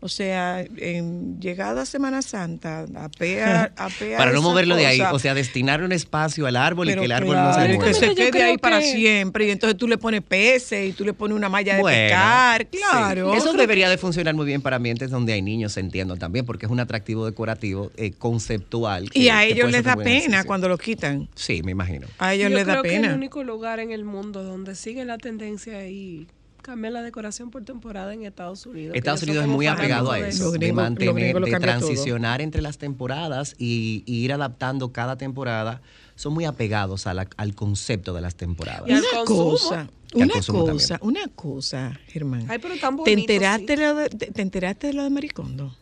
[0.06, 5.34] O sea, en llegada Semana Santa, apea, apea Para no moverlo de ahí, o sea,
[5.34, 7.94] destinar un espacio al árbol y que el árbol claro, no se que mueva.
[7.96, 11.04] se Yo quede ahí para que- siempre y entonces tú le pones peces y tú
[11.06, 12.78] le pones una malla de Bueno, pescar, sí.
[12.78, 13.34] claro.
[13.34, 16.72] Eso debería de funcionar muy bien para ambientes donde hay niños, entiendo también, porque es
[16.72, 19.06] un atractivo decorativo eh, conceptual.
[19.06, 21.28] y que- a que ellos les da pena cuando lo quitan.
[21.34, 22.06] Sí, me imagino.
[22.20, 23.16] A ellos Yo les da creo que es el pena.
[23.16, 26.28] único lugar en el mundo donde sigue la tendencia y
[26.66, 28.96] cambia la decoración por temporada en Estados Unidos.
[28.96, 31.88] Estados Unidos es muy apegado a eso, de gringos- mantener, de cambian todo.
[31.90, 35.82] transicionar entre las temporadas y, y ir adaptando cada temporada.
[36.16, 38.88] Son muy apegados a la- al concepto de las temporadas.
[38.88, 39.52] Y al una consumo.
[39.52, 40.34] cosa, Y una
[40.74, 42.46] cosa, una cosa, Germán.
[42.50, 43.82] Ay, pero tan ¿Te bonito, enteraste, sí.
[43.84, 45.76] lo de, te, te enteraste de lo de Maricondo?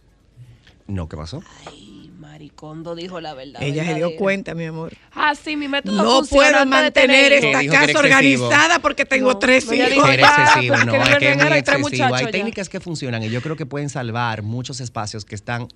[0.88, 1.42] No, ¿qué pasó?
[1.66, 2.03] Ay,
[2.34, 3.62] Maricondo dijo la verdad.
[3.62, 4.92] Ella se dio cuenta, mi amor.
[5.14, 9.38] Ah, sí, mi método No funciona puedo mantener esta Dijo casa organizada porque tengo No,
[9.38, 9.90] tres hijos.
[9.92, 11.62] dijo, Era "Ah, excesivo, pero no, que no es me que es muy regala y
[11.62, 12.04] trae excesivo.
[12.06, 12.32] Hay muchachos ya".
[12.32, 15.68] técnicas que funcionan y yo creo que pueden salvar muchos espacios que están,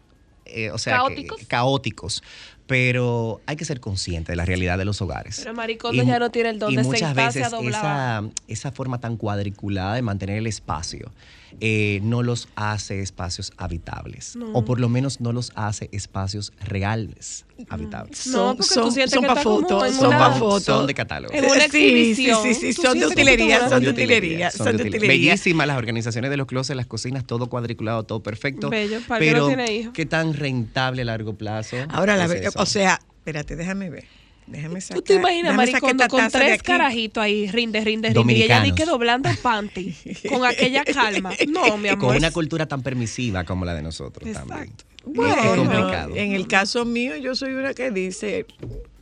[0.46, 2.24] eh, o sea, que- ¿Caóticos?
[2.68, 5.38] Pero hay que ser consciente de la realidad de los hogares.
[5.40, 7.70] Pero Maricondo ya no tiene el don y de muchas veces doblar.
[7.82, 11.12] esa, esa forma tan cuadriculada de mantener el espacio
[11.62, 14.36] eh, no los hace espacios habitables.
[14.36, 14.52] No.
[14.52, 18.28] O por lo menos no los hace espacios reales habitables.
[18.28, 20.64] No, porque tú sientes son que para fotos, son una- para fotos.
[20.66, 21.34] Son de catálogo.
[21.34, 22.44] En una Sí, sí, exhibición.
[22.44, 25.08] sí, sí, son de que utilería, son de utilería, son de utilería.
[25.08, 28.70] Bellísimas las organizaciones de los closets, las cocinas, todo cuadriculado, todo perfecto.
[28.70, 29.94] Bello, para que pero no tiene hijos.
[29.94, 31.78] qué tan rentable a largo plazo.
[31.90, 32.57] Ahora, la, es ve- eso?
[32.58, 34.06] O sea, espérate, déjame ver.
[34.46, 34.98] Déjame sacar.
[35.00, 38.72] ¿Tú te imaginas, Maricondo, esta con tres carajitos ahí, rinde, rinde, rinde, y ella di
[38.72, 39.94] que doblando panty,
[40.30, 41.34] con aquella calma?
[41.50, 42.08] No, mi amor.
[42.08, 44.60] con una cultura tan permisiva como la de nosotros también.
[44.64, 44.86] Exacto.
[45.04, 46.16] Bueno, es complicado.
[46.16, 48.46] en el caso mío, yo soy una que dice,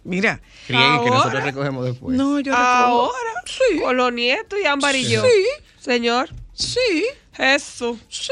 [0.04, 2.18] mira, Rieguen que Ahora- nosotros recogemos después.
[2.18, 3.14] no, yo recojo- Ahora,
[3.46, 5.22] sí, con los nietos y Ámbar y yo.
[5.24, 5.30] Sí.
[5.80, 8.00] Señor, sí, Jesús.
[8.10, 8.32] sí.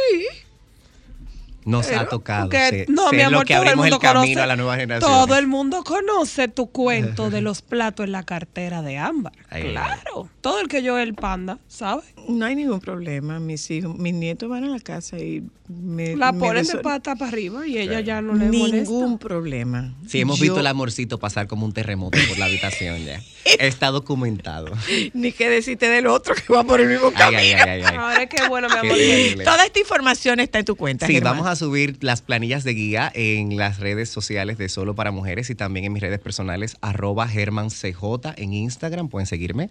[1.65, 4.21] Nos ha tocado que- no, mi amor, lo que todo el abrimos el, mundo camino
[4.23, 5.12] conoce- a la nueva generación.
[5.12, 9.34] Todo el mundo conoce tu cuento de los platos en la cartera de Ámbar.
[9.49, 9.71] Ahí.
[9.71, 10.30] Claro.
[10.41, 12.02] Todo el que yo el panda, ¿sabe?
[12.27, 13.39] No hay ningún problema.
[13.39, 16.15] Mis hijos, mis nietos van a la casa y me.
[16.15, 19.17] La ponen de pata para arriba y ella ya no le Ningún molesta.
[19.27, 19.93] problema.
[20.07, 23.21] Sí, hemos Yo- visto el amorcito pasar como un terremoto por la habitación ya.
[23.59, 24.71] Está documentado.
[25.13, 27.39] Ni que decirte del otro que va por el mismo camino.
[27.39, 27.95] ay, ay, ay, ay.
[27.97, 29.43] Ahora es que bueno, mi Qué amor.
[29.43, 31.05] Toda esta información está en tu cuenta.
[31.07, 31.33] Sí, Germán.
[31.33, 35.49] vamos a subir las planillas de guía en las redes sociales de Solo para Mujeres
[35.49, 39.69] y también en mis redes personales, arroba GermanCJ en Instagram, pueden seguirme.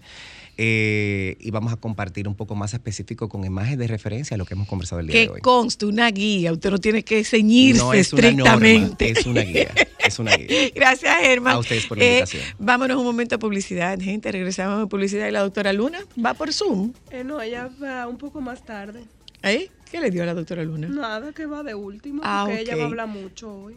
[0.58, 4.44] Eh, y vamos a compartir un poco más específico con imágenes de referencia a lo
[4.44, 5.40] que hemos conversado el día Que de hoy.
[5.40, 9.10] conste una guía, usted no tiene que ceñirse No es una norma, estrictamente.
[9.10, 10.70] es una guía, es una guía.
[10.74, 11.54] Gracias, Germán.
[11.54, 12.42] A ustedes por la Eh, invitación.
[12.58, 14.30] vámonos un momento a publicidad, gente.
[14.30, 16.92] Regresamos a publicidad y la doctora Luna va por Zoom.
[17.10, 19.04] Eh, no, ella va un poco más tarde.
[19.42, 19.68] ¿Eh?
[19.90, 20.88] ¿Qué le dio a la doctora Luna?
[20.88, 23.76] Nada, que va de último, Ah, porque ella va a hablar mucho hoy.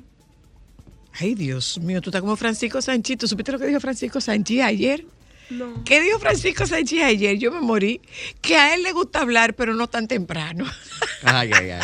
[1.17, 3.15] Ay, Dios mío, tú estás como Francisco Sanchi.
[3.15, 5.05] ¿Tú supiste lo que dijo Francisco Sanchi ayer?
[5.49, 5.83] No.
[5.83, 7.37] ¿Qué dijo Francisco Sanchi ayer?
[7.37, 8.01] Yo me morí.
[8.41, 10.65] Que a él le gusta hablar, pero no tan temprano.
[11.23, 11.81] Ay, ay, ay.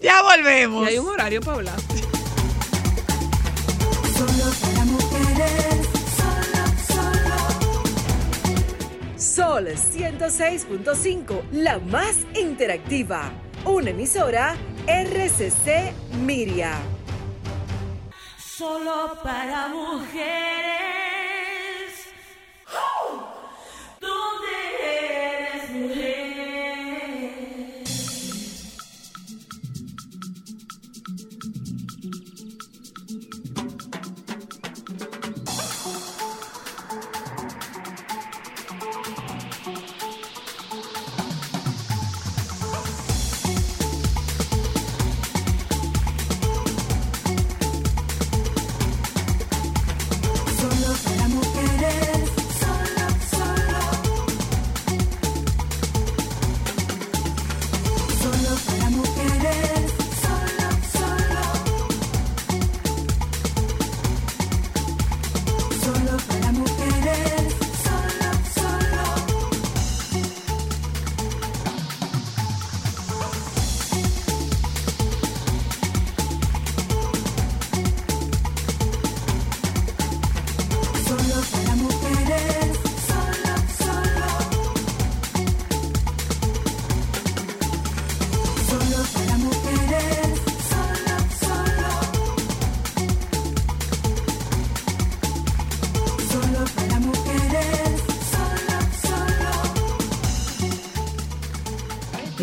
[0.00, 0.86] ya Y volvemos.
[0.88, 1.76] hay un horario para hablar.
[4.16, 7.36] Solo para mujeres, solo, solo.
[9.16, 13.30] Sol 106.5, la más interactiva.
[13.64, 14.56] Una emisora
[14.86, 15.92] RCC
[16.24, 16.72] Miria.
[18.38, 21.09] Solo para mujeres.
[22.70, 23.30] ¿Dónde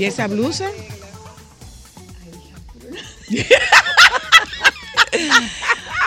[0.07, 0.69] esa blusa?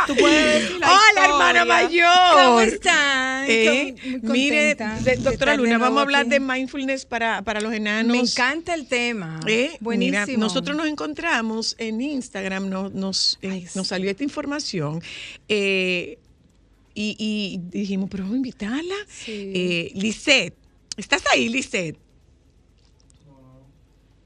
[0.06, 1.64] Tú puedes decir la Hola, hermana historia.
[1.64, 2.44] mayor.
[2.44, 3.44] ¿Cómo están?
[3.48, 6.30] Eh, mire, de- doctora Luna, vamos a hablar aquí.
[6.30, 8.16] de mindfulness para, para los enanos.
[8.16, 9.40] Me encanta el tema.
[9.46, 10.24] Eh, Buenísimo.
[10.26, 13.90] Mira, nosotros nos encontramos en Instagram, no- nos, Ay, nos sí.
[13.90, 15.02] salió esta información
[15.48, 16.18] eh,
[16.94, 18.94] y, y dijimos, pero vamos a invitarla.
[19.08, 19.52] Sí.
[19.54, 20.54] Eh, Lisette,
[20.96, 21.96] ¿estás ahí, Lisette?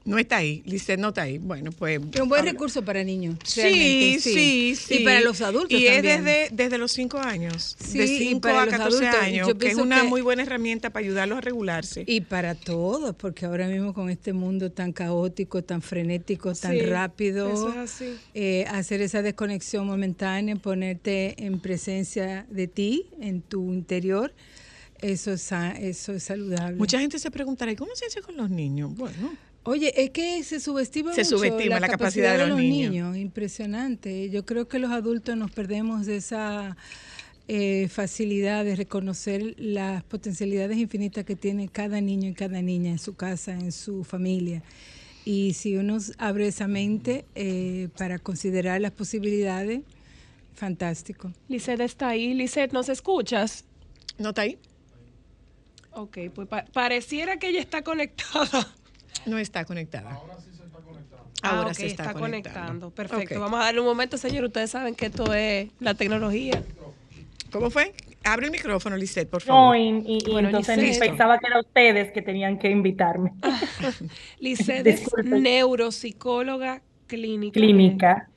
[0.05, 1.39] No está ahí, Lisette no está ahí.
[1.39, 1.99] Bueno, pues...
[2.13, 3.37] Es un buen habla- recurso para niños.
[3.43, 4.97] Sí, sí, sí.
[4.97, 6.05] Y para los adultos Y también.
[6.05, 7.75] es desde, desde los 5 años.
[7.79, 10.21] Sí, de y 5 para a los 14 adultos, años, que es una que- muy
[10.21, 12.03] buena herramienta para ayudarlos a regularse.
[12.05, 16.81] Y para todos, porque ahora mismo con este mundo tan caótico, tan frenético, tan Sí,
[16.81, 18.15] rápido, eso es así.
[18.35, 24.33] eh, hacer esa desconexión momentánea, ponerte en presencia de ti, en tu interior,
[25.01, 26.77] eso es, eso es saludable.
[26.77, 28.93] Mucha gente se preguntará, ¿y cómo se hace con los niños?
[28.95, 29.33] Bueno,
[29.65, 33.17] Oye, es que se subestima Se mucho subestima la capacidad de los niños.
[33.17, 34.29] Impresionante.
[34.29, 36.77] Yo creo que los adultos nos perdemos de esa
[37.47, 42.99] eh, facilidad de reconocer las potencialidades infinitas que tiene cada niño y cada niña en
[42.99, 44.61] su casa, en su familia.
[45.25, 49.81] Y si uno abre esa mente eh, para considerar las posibilidades,
[50.53, 51.31] fantástico.
[51.49, 52.35] Lisette está ahí.
[52.35, 53.65] Lisette, ¿nos escuchas?
[54.19, 54.57] ¿no está ahí?
[55.91, 58.71] Ok, pues pa- pareciera que ella está conectada.
[59.25, 60.11] No está conectada.
[60.11, 61.25] Ahora sí se está conectando.
[61.43, 62.89] Ahora Ah, se ok, está, conectando.
[62.91, 63.39] Perfecto.
[63.39, 64.45] Vamos a darle un momento, señor.
[64.45, 66.63] Ustedes saben que esto es la tecnología.
[67.51, 67.93] ¿Cómo fue?
[68.23, 69.77] Abre el micrófono, Lisette, por No, favor.
[69.77, 73.33] y, y- y Bueno, entonces pensaba que era ustedes que tenían que invitarme.
[74.39, 77.53] Lisette es neuropsicóloga clínica.
[77.59, 78.29] Clínica.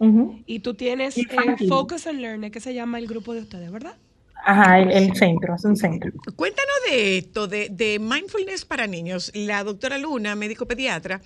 [0.47, 1.27] Y tú tienes eh.
[1.69, 3.97] Focus and Learn, que se llama el grupo de ustedes, ¿verdad?
[4.45, 6.11] Ajá, el, el centro, es un centro.
[6.37, 9.31] Cuéntanos de esto, de, de mindfulness para niños.
[9.35, 11.21] La doctora Luna, médico pediatra,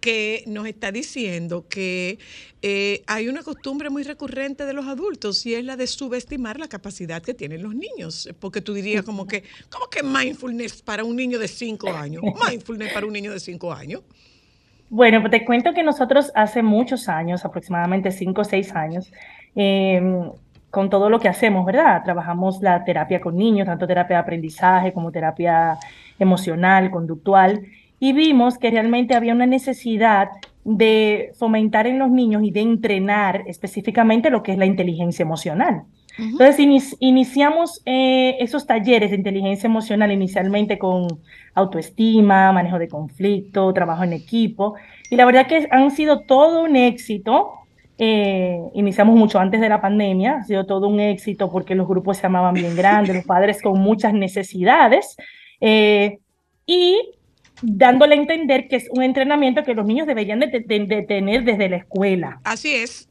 [0.00, 2.18] que nos está diciendo que
[2.62, 6.68] eh, hay una costumbre muy recurrente de los adultos y es la de subestimar la
[6.68, 8.28] capacidad que tienen los niños.
[8.40, 12.22] Porque tú dirías como que, ¿cómo que mindfulness para un niño de 5 años?
[12.48, 14.02] Mindfulness para un niño de 5 años.
[14.88, 19.10] Bueno, pues te cuento que nosotros hace muchos años, aproximadamente cinco o seis años,
[19.56, 20.00] eh,
[20.76, 22.02] con todo lo que hacemos, ¿verdad?
[22.04, 25.78] Trabajamos la terapia con niños, tanto terapia de aprendizaje como terapia
[26.18, 27.62] emocional, conductual,
[27.98, 30.28] y vimos que realmente había una necesidad
[30.64, 35.84] de fomentar en los niños y de entrenar específicamente lo que es la inteligencia emocional.
[36.18, 41.06] Entonces, inici- iniciamos eh, esos talleres de inteligencia emocional inicialmente con
[41.54, 44.74] autoestima, manejo de conflicto, trabajo en equipo,
[45.10, 47.50] y la verdad que han sido todo un éxito.
[47.98, 52.18] Eh, iniciamos mucho antes de la pandemia, ha sido todo un éxito porque los grupos
[52.18, 55.16] se llamaban bien grandes, los padres con muchas necesidades,
[55.60, 56.18] eh,
[56.66, 56.98] y
[57.62, 61.44] dándole a entender que es un entrenamiento que los niños deberían de, de- de tener
[61.44, 62.40] desde la escuela.
[62.44, 63.08] Así es.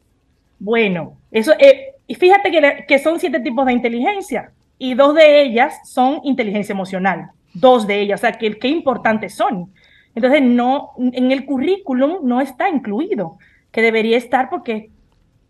[0.60, 5.42] Bueno, eso, eh, y fíjate que, que son siete tipos de inteligencia y dos de
[5.42, 9.74] ellas son inteligencia emocional, dos de ellas, o sea, que qué importantes son.
[10.14, 13.38] Entonces, no, en el currículum no está incluido,
[13.76, 14.90] que debería estar porque,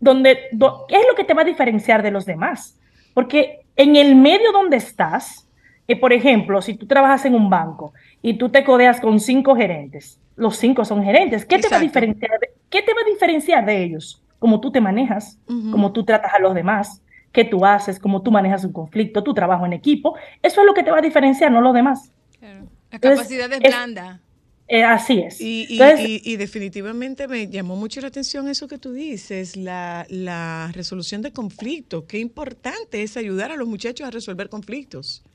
[0.00, 2.76] donde, do- ¿qué es lo que te va a diferenciar de los demás?
[3.14, 5.46] Porque en el medio donde estás,
[5.86, 9.54] eh, por ejemplo, si tú trabajas en un banco y tú te codeas con cinco
[9.54, 13.08] gerentes, los cinco son gerentes, ¿qué te va a diferenciar de, qué te va a
[13.08, 14.20] diferenciar de ellos?
[14.40, 15.70] Cómo tú te manejas, Ujú.
[15.70, 19.34] cómo tú tratas a los demás, qué tú haces, cómo tú manejas un conflicto, tu
[19.34, 20.16] trabajo en equipo.
[20.42, 22.10] Eso es lo que te va a diferenciar, no los demás.
[22.40, 22.64] Claro.
[22.90, 24.20] La Entonces, capacidad es es- blanda.
[24.68, 25.40] Eh, así es.
[25.40, 29.56] Y, y- Entonces, y- y definitivamente me llamó mucho la atención eso que tú dices,
[29.56, 32.04] la, la resolución de conflictos.
[32.08, 35.26] Qué importante es ayudar a los muchachos a resolver conflictos.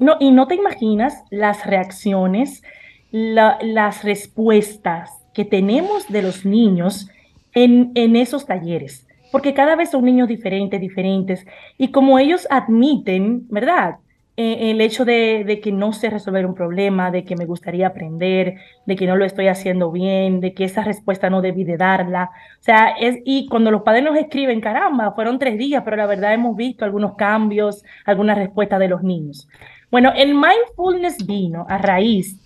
[0.00, 2.62] No, y no te imaginas las reacciones,
[3.10, 7.08] la- las respuestas que tenemos de los niños
[7.52, 11.46] en, en esos talleres, porque cada vez son niños diferentes, diferentes,
[11.78, 13.96] y como ellos admiten, ¿verdad?
[14.38, 18.56] Eh, el hecho de, que no sé resolver un problema, de que me gustaría aprender,
[18.84, 22.30] de que no lo estoy haciendo bien, de que esa respuesta no debí de darla.
[22.60, 26.34] O sea, y cuando los padres nos escriben, caramba, fueron tres días, pero la verdad
[26.34, 29.48] hemos visto algunos cambios, algunas respuestas de los niños.
[29.90, 32.38] Bueno, el mindfulness vino a raíz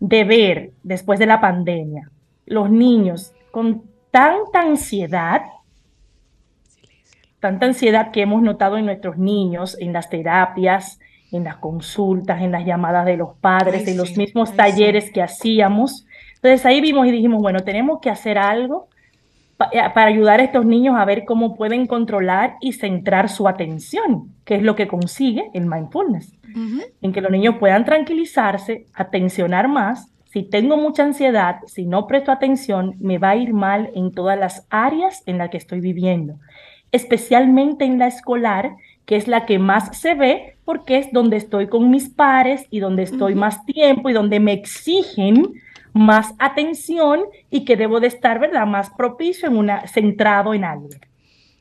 [0.00, 2.10] de ver, después de la pandemia,
[2.46, 5.42] los niños con tanta ansiedad,
[7.38, 10.98] tanta ansiedad que hemos notado en nuestros niños, en las terapias,
[11.36, 14.54] en las consultas, en las llamadas de los padres, Ay, en los sí, mismos ay,
[14.54, 14.56] sí.
[14.56, 16.06] talleres que hacíamos.
[16.36, 18.88] Entonces ahí vimos y dijimos, bueno, tenemos que hacer algo
[19.56, 23.48] pa- eh, para ayudar a estos niños a ver cómo pueden controlar y centrar su
[23.48, 26.32] atención, que es lo que consigue el mindfulness
[27.02, 30.08] en que los niños puedan tranquilizarse, atencionar más.
[30.24, 34.38] Si tengo mucha ansiedad, si no presto atención, me va a ir mal en todas
[34.38, 36.38] las áreas en las que estoy viviendo,
[36.92, 38.72] especialmente en la escolar,
[39.06, 42.80] que es la que más se ve porque es donde estoy con mis pares y
[42.80, 45.54] donde estoy más tiempo y donde me exigen
[45.92, 50.88] más atención y que debo de estar, ¿verdad?, más propicio en una centrado en algo.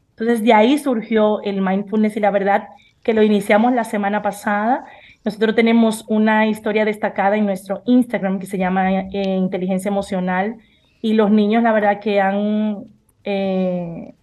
[0.09, 2.67] Entonces, de ahí surgió el mindfulness y la verdad
[3.03, 4.85] que lo iniciamos la semana pasada.
[5.23, 10.57] Nosotros tenemos una historia destacada en nuestro Instagram que se llama eh, Inteligencia Emocional
[11.01, 12.85] y los niños, la verdad que han,
[13.23, 14.13] eh,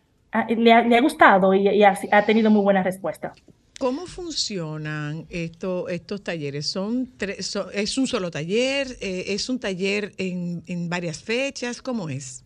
[0.56, 3.32] le, ha, le ha gustado y, y ha, ha tenido muy buena respuesta.
[3.78, 6.68] ¿Cómo funcionan esto- estos talleres?
[6.70, 8.86] ¿Son tres, son- ¿Es un solo taller?
[9.00, 11.82] Eh, ¿Es un taller en, en varias fechas?
[11.82, 12.44] ¿Cómo es?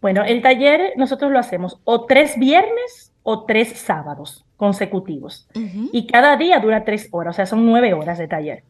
[0.00, 5.48] Bueno, el taller nosotros lo hacemos o tres viernes o tres sábados consecutivos.
[5.92, 8.62] Y cada día dura tres horas, o sea, son nueve horas de taller.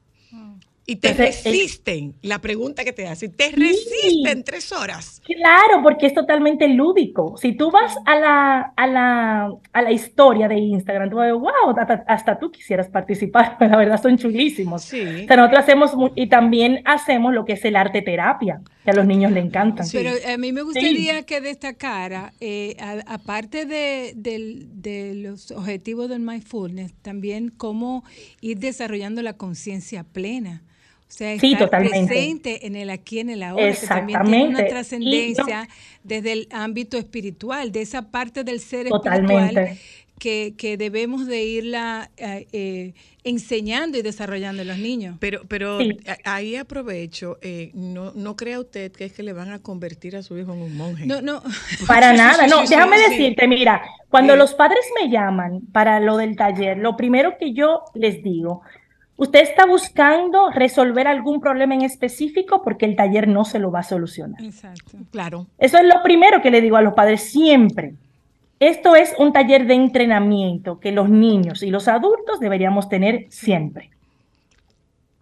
[0.88, 5.20] Y te Entonces, resisten, la pregunta que te hacen, te resisten tres horas.
[5.24, 7.36] Claro, porque es totalmente lúdico.
[7.38, 11.32] Si tú vas a la, a la, a la historia de Instagram, tú vas a
[11.32, 14.82] ver, wow, hasta, hasta tú quisieras participar, la verdad son chulísimos.
[14.84, 15.00] Sí.
[15.02, 18.94] O sea, nosotros hacemos, y también hacemos lo que es el arte terapia, que a
[18.94, 19.86] los niños le encantan.
[19.86, 19.96] Sí.
[19.98, 26.20] Pero a mí me gustaría que destacara, eh, a- aparte de, de los objetivos del
[26.20, 28.04] mindfulness, también cómo
[28.40, 30.62] ir desarrollando la conciencia plena.
[31.08, 32.06] O sea, Sí, estar totalmente.
[32.08, 34.70] presente en el aquí, en el ahora, que también tiene una Exactamente.
[34.70, 35.68] trascendencia
[36.02, 39.44] desde el ámbito espiritual, de esa parte del ser Totalmente.
[39.62, 39.78] espiritual
[40.18, 45.16] que, que debemos de irla eh, eh, enseñando y desarrollando en los niños.
[45.20, 45.96] Pero, pero Sí.
[46.24, 50.22] ahí aprovecho, eh, no, no crea usted que es que le van a convertir a
[50.22, 51.06] su hijo en un monje.
[51.06, 51.42] No, no.
[51.86, 53.10] Para nada, no, sí, sí, déjame sí.
[53.10, 54.38] decirte, mira, cuando Sí.
[54.38, 58.62] los padres me llaman para lo del taller, lo primero que yo les digo,
[59.16, 63.80] usted está buscando resolver algún problema en específico porque el taller no se lo va
[63.80, 64.42] a solucionar.
[64.44, 64.98] Exacto.
[65.10, 65.46] Claro.
[65.58, 67.94] Eso es lo primero que le digo a los padres siempre.
[68.58, 73.90] Esto es un taller de entrenamiento que los niños y los adultos deberíamos tener siempre.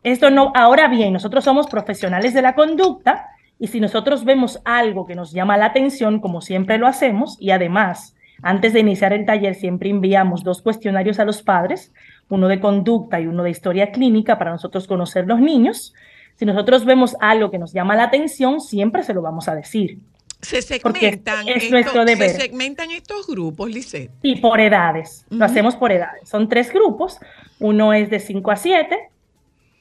[0.04, 3.28] Esto no, ahora bien, nosotros somos profesionales de la conducta
[3.58, 7.50] y si nosotros vemos algo que nos llama la atención, como siempre lo hacemos, y
[7.50, 11.92] además, antes de iniciar el taller siempre enviamos dos cuestionarios a los padres,
[12.28, 15.94] uno de conducta y uno de historia clínica para nosotros conocer los niños.
[16.36, 19.98] Si nosotros vemos algo que nos llama la atención, siempre se lo vamos a decir.
[20.40, 22.30] Se segmentan, es estos- nuestro deber.
[22.30, 24.10] se segmentan estos grupos, Lisette.
[24.22, 26.28] Y por edades, lo hacemos por edades.
[26.28, 27.18] Son tres grupos,
[27.60, 28.98] uno es de 5 a 7,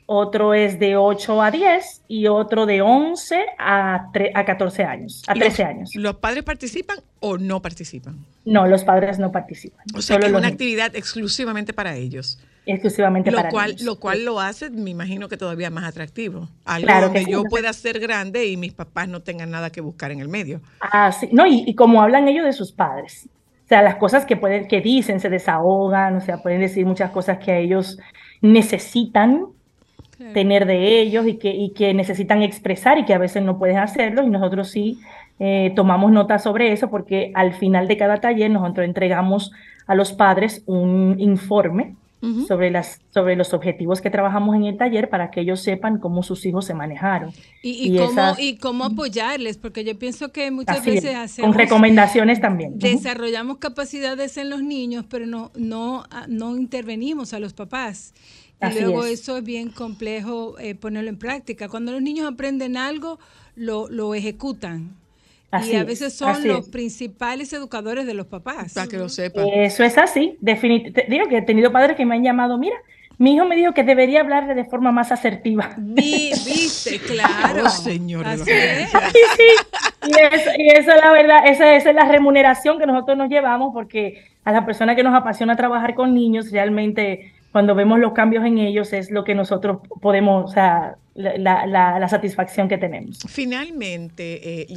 [0.05, 5.33] otro es de 8 a 10 y otro de 11 a, a 14 años, a
[5.33, 5.91] 13 Los- años.
[5.95, 8.17] ¿Los padres participan o no participan?
[8.45, 11.95] No, los padres no participan, O sea, solo que es una niños, actividad exclusivamente para
[11.95, 12.39] ellos.
[12.65, 13.83] exclusivamente Lo para cual, niños.
[13.83, 16.49] lo cual lo hace, me imagino que todavía más atractivo.
[16.65, 19.69] Algo Claro que donde sí, yo pueda ser grande y mis papás no tengan nada
[19.71, 20.61] que buscar en el medio.
[20.81, 21.29] Ah, sí.
[21.31, 23.27] No, y, y como hablan ellos de sus padres.
[23.65, 27.11] O sea, las cosas que pueden, que dicen, se desahogan, o sea, pueden decir muchas
[27.11, 27.97] cosas que a ellos
[28.41, 29.45] necesitan
[30.23, 30.33] Claro.
[30.33, 33.77] tener de ellos y que, y que necesitan expresar y que a veces no pueden
[33.77, 34.99] hacerlo y nosotros sí
[35.39, 39.51] eh, tomamos nota sobre eso porque al final de cada taller nosotros entregamos
[39.87, 41.95] a los padres un informe
[42.47, 46.23] sobre, las, sobre los objetivos que trabajamos en el taller para que ellos sepan cómo
[46.23, 47.31] sus hijos se manejaron.
[47.61, 51.11] Y, y y cómo, esas- y cómo apoyarles, porque yo pienso que muchas Así veces
[51.11, 52.79] con hacemos, recomendaciones también.
[52.79, 58.13] Desarrollamos capacidades en los niños, pero no, no, ah, no intervenimos a los papás.
[58.63, 59.19] Y Así luego es.
[59.21, 61.67] eso es bien complejo eh, ponerlo en práctica.
[61.69, 63.19] Cuando los niños aprenden algo,
[63.55, 64.91] lo, lo ejecutan.
[65.51, 66.69] Así y a es, veces son los es.
[66.69, 68.73] principales educadores de los papás.
[68.73, 69.47] Para que lo sepan.
[69.53, 71.05] Eso es así, definitivamente.
[71.09, 72.75] Digo que he tenido padres que me han llamado, mira,
[73.19, 75.75] mi hijo me dijo que debería hablarle de forma más asertiva.
[75.77, 77.65] Vi- viste, claro.
[77.65, 78.89] Oh, señor Así es.
[78.89, 80.09] Sí, sí.
[80.09, 83.71] Y eso, y eso la verdad, esa, esa es la remuneración que nosotros nos llevamos
[83.73, 88.43] porque a la persona que nos apasiona trabajar con niños, realmente cuando vemos los cambios
[88.45, 91.37] en ellos es lo que nosotros podemos, o sea, la,
[91.67, 93.19] la- la- satisfacción que tenemos.
[93.27, 94.67] Finalmente, eh,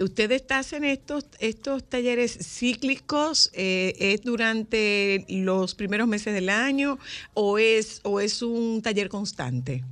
[0.00, 3.50] ¿ustedes hacen estos, estos talleres cíclicos?
[3.54, 6.98] eh, ¿Es durante los primeros meses del año
[7.34, 9.84] o es, o es un taller constante?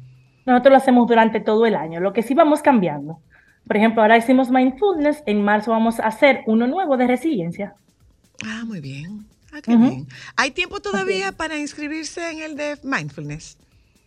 [0.47, 3.21] Nosotros lo hacemos durante todo el año, lo que sí vamos cambiando.
[3.67, 7.75] Por ejemplo, ahora hicimos mindfulness, en marzo vamos a hacer uno nuevo de resiliencia.
[8.45, 9.25] Ah, muy bien.
[9.55, 9.89] Ah, qué Ujú.
[9.89, 10.07] bien.
[10.37, 13.57] ¿Hay tiempo todavía para inscribirse en el de mindfulness?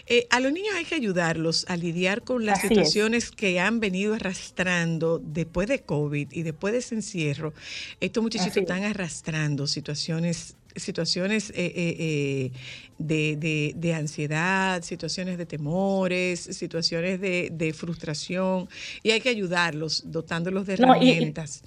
[0.07, 2.71] eh, a los niños hay que ayudarlos a lidiar con las Así es.
[2.71, 7.53] situaciones que han venido arrastrando después de COVID y después de ese encierro.
[8.01, 8.69] Estos muchachitos Así es.
[8.71, 12.53] están arrastrando situaciones situaciones eh, eh, eh,
[12.99, 18.69] de, de- de ansiedad, situaciones de temores, situaciones de, de frustración
[19.03, 21.63] y hay que ayudarlos dotándolos de No, y- y- herramientas.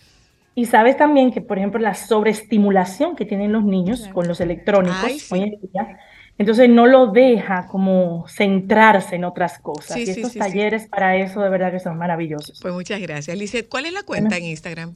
[0.57, 4.97] Y sabes también que, por ejemplo, la sobreestimulación que tienen los niños con los electrónicos
[5.03, 5.33] Ay, sí.
[5.33, 5.99] hoy en día,
[6.37, 9.95] entonces no lo deja como centrarse en otras cosas.
[9.95, 12.59] Sí, y sí, estos talleres para eso de verdad que son maravillosos.
[12.61, 13.37] Pues muchas gracias.
[13.37, 14.95] Lizeth, ¿cuál es la cuenta en Instagram?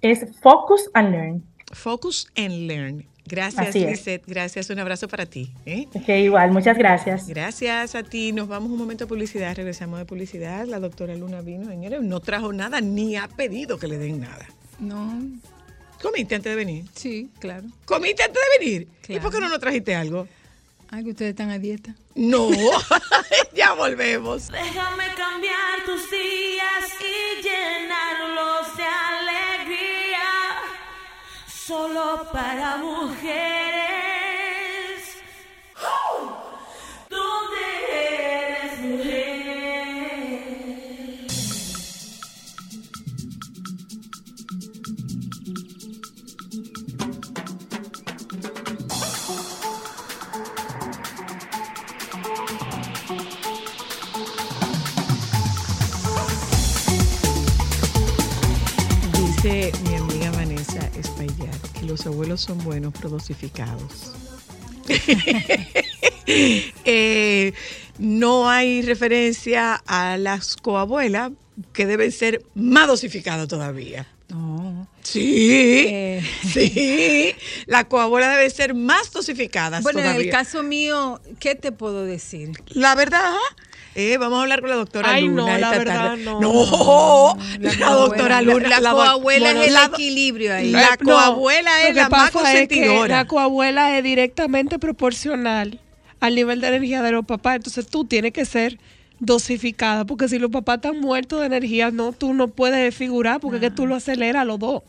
[0.00, 1.42] Es Focus and Learn.
[1.72, 3.06] Focus and Learn.
[3.26, 3.74] Gracias.
[3.74, 4.22] Lisette.
[4.26, 4.68] Gracias.
[4.70, 5.50] Un abrazo para ti.
[5.66, 5.86] ¿eh?
[5.94, 7.26] Ok, igual, muchas gracias.
[7.28, 8.32] Gracias a ti.
[8.32, 9.56] Nos vamos un momento a publicidad.
[9.56, 10.66] Regresamos de publicidad.
[10.66, 12.02] La doctora Luna vino, señores.
[12.02, 14.46] No trajo nada ni ha pedido que le den nada.
[14.78, 15.22] No,
[16.02, 16.84] ¿Comiste antes de venir?
[16.94, 17.66] sí, claro.
[17.86, 18.88] ¿Comiste antes de venir?
[19.02, 19.22] ¿Y Claro.
[19.22, 20.28] por qué no nos trajiste algo?
[20.90, 21.94] Ay, que ustedes están a dieta.
[22.14, 22.50] No.
[23.54, 24.48] ya volvemos.
[24.48, 29.43] Déjame cambiar tus días y llenarlos de alegría.
[31.66, 34.13] Solo para mujeres.
[62.04, 64.12] Los abuelos son buenos pero dosificados.
[66.26, 67.52] Eh,
[67.98, 71.32] no hay referencia a las coabuelas
[71.74, 74.06] que deben ser más dosificadas todavía.
[74.30, 74.88] No.
[75.02, 76.22] Sí, Eh.
[76.50, 77.34] sí.
[77.66, 82.52] La coabuela debe ser más dosificadas Bueno, en el caso mío, ¿qué te puedo decir?
[82.68, 83.34] La verdad,
[83.94, 85.42] eh, vamos a hablar con la doctora Ay, Luna.
[85.42, 86.24] no, la esta verdad, tarde.
[86.24, 86.40] no.
[86.40, 88.68] No, la, doctora Luna.
[88.68, 90.70] La, la coabuela es el la- equilibrio ahí.
[90.70, 95.80] La No, coabuela es la más es que la coabuela es directamente proporcional
[96.20, 97.56] al nivel de energía de los papás.
[97.56, 98.78] Entonces tú tienes que ser
[99.20, 103.56] dosificada, porque si los papás están muertos de energía, no, tú no puedes figurar, porque
[103.56, 104.82] es que tú lo aceleras a los dos.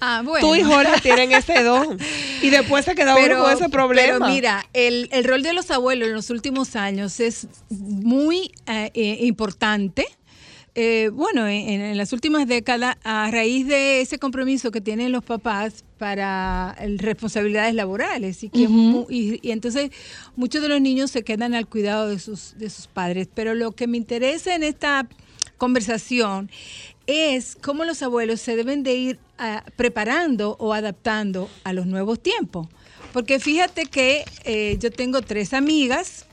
[0.00, 0.46] Ah, bueno.
[0.46, 1.98] Tú y Jorge tienen ese don.
[2.42, 4.18] Y después se queda uno con ese problema.
[4.18, 8.90] Pero mira, el, el rol de los abuelos en los últimos años es muy eh,
[8.94, 10.06] eh, importante.
[10.80, 15.24] Eh, bueno, en, en las últimas décadas, a raíz de ese compromiso que tienen los
[15.24, 19.90] papás para el- responsabilidades laborales y, que mu- y, y entonces
[20.36, 23.26] muchos de los niños se quedan al cuidado de sus, de sus padres.
[23.34, 25.08] Pero lo que me interesa en esta
[25.56, 26.48] conversación
[27.08, 29.18] es cómo los abuelos se deben de ir
[29.76, 32.68] preparando o adaptando a los nuevos tiempos.
[33.12, 36.26] Porque fíjate que eh, yo tengo tres amigas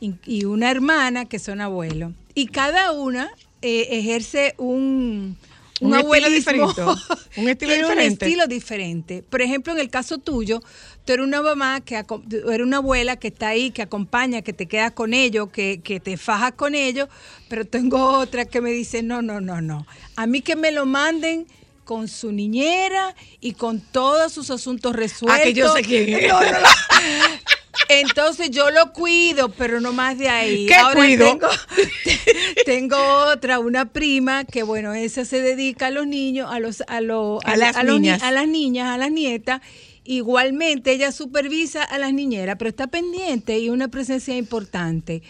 [0.00, 2.12] y, y una hermana que son abuelos.
[2.34, 3.30] Y cada una
[3.62, 5.36] eh, ejerce un,
[5.80, 6.32] Un estilo abuelismo.
[6.32, 6.82] diferente,
[7.36, 8.24] un estilo diferente.
[8.26, 9.22] estilo diferente.
[9.28, 10.60] Por ejemplo, en el caso tuyo,
[11.04, 14.66] tú eres una mamá, que eres una abuela que está ahí, que acompaña, que te
[14.66, 17.08] quedas con ellos, que, que te fajas con ellos,
[17.48, 19.86] pero tengo otra que me dice, no, no, no, no.
[20.16, 21.46] A mí que me lo manden
[21.88, 25.40] con su niñera y con todos sus asuntos resueltos.
[25.40, 26.28] Ah, que yo sé quién es.
[26.28, 26.58] No, no, no.
[27.88, 30.66] Entonces yo lo cuido, pero no más de ahí.
[30.66, 31.26] ¿Qué cuido?
[31.30, 31.48] Tengo,
[32.66, 32.96] tengo
[33.32, 37.40] otra, una prima, que bueno, esa se dedica a los niños, a los, a los,
[37.46, 38.22] A las los ni- niñas.
[38.22, 39.62] a las niñas, a las nietas.
[40.04, 45.22] Igualmente ella supervisa a las niñeras, pero está pendiente y una presencia importante.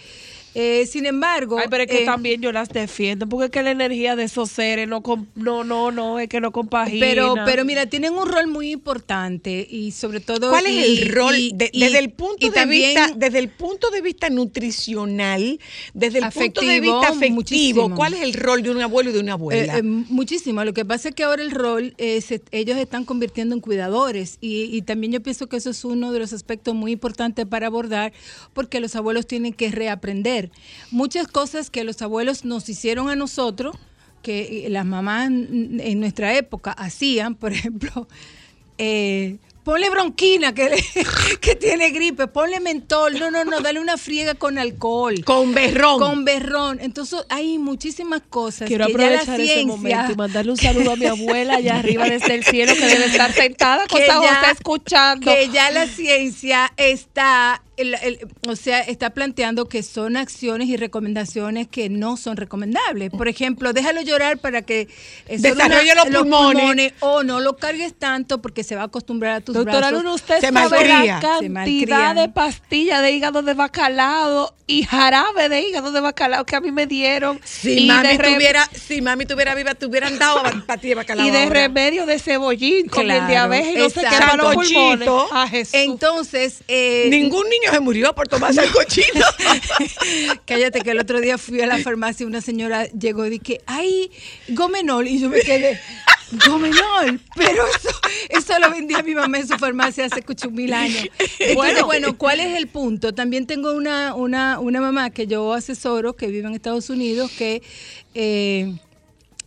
[0.54, 3.62] Eh, sin embargo, Ay, pero es que eh, también yo las defiendo, porque es que
[3.62, 5.02] la energía de esos seres no,
[5.36, 6.98] no, no, no, es que no compagina.
[7.06, 10.50] pero, pero mira, tienen un rol muy importante y sobre todo.
[10.50, 13.38] ¿Cuál es el rol y- de- y- desde el punto y de también- vista desde
[13.38, 15.58] el punto de vista nutricional,
[15.94, 17.94] desde el punto de Afectivo, vista afectivo, muchísimo.
[17.96, 19.76] cuál es el rol de un abuelo y de una abuela?
[19.76, 20.64] Eh, eh, muchísimo.
[20.64, 24.62] Lo que pasa es que ahora el rol, se- ellos están convirtiendo en cuidadores y,
[24.76, 28.12] y también yo pienso que eso es uno de los aspectos muy importantes para abordar
[28.54, 30.47] porque los abuelos tienen que reaprender.
[30.90, 33.76] Muchas cosas que los abuelos nos hicieron a nosotros,
[34.22, 38.08] que eh, las mamás en nuestra época hacían, por ejemplo,
[38.78, 39.38] eh,
[39.68, 40.82] ponle bronquina que,
[41.42, 45.22] que tiene gripe, ponle mentol, no, no, no, dale una friega con alcohol.
[45.26, 45.98] con berrón.
[45.98, 46.78] Con berrón.
[46.80, 50.56] Entonces hay muchísimas cosas Quiero que ya la aprovechar ese ciencia, momento y mandarle un
[50.56, 54.20] saludo a mi abuela allá arriba desde el cielo que debe estar sentada con San
[54.20, 55.30] José escuchando.
[55.30, 60.76] que ya la ciencia está, el- el- o sea, está planteando que son acciones y
[60.76, 63.10] recomendaciones que no son recomendables.
[63.10, 64.88] Por ejemplo, déjalo llorar para que
[65.28, 66.92] Desarrolle los pulmones.
[67.00, 69.98] o no lo cargues tanto porque se va a acostumbrar a tus Doctora brazos.
[70.02, 71.02] Luna, usted Se sabe la.
[71.02, 72.16] Se cantidad malcrían.
[72.16, 76.70] de pastillas de hígado de bacalao y jarabe de hígado de bacalao que a mí
[76.72, 77.40] me dieron.
[77.44, 81.26] si y mami de tuviera, si mami tuviera viva, te hubieran dado patilla de bacalao.
[81.26, 81.54] y de ahora.
[81.54, 85.06] remedio de cebollín con el diabetes y no para los pulmones.
[85.06, 85.28] Sancochito.
[85.34, 85.74] A Jesús.
[85.74, 89.24] Entonces, eh, Ningún niño se murió por tomar sancochito.
[90.46, 93.60] Cállate que el otro día fui a la farmacia y una señora llegó y dije,
[93.66, 94.10] ay,
[94.48, 95.06] gomenol.
[95.06, 95.80] Y yo me quedé,
[96.46, 97.20] gomenol.
[97.34, 97.90] Pero eso,
[98.28, 101.08] eso lo vendía mi mamá en su farmacia hace mil años.
[101.54, 103.14] Bueno, bueno, ¿cuál es el punto?
[103.14, 107.62] También tengo una, una, una mamá que yo asesoro, que vive en Estados Unidos, que...
[108.14, 108.74] eh,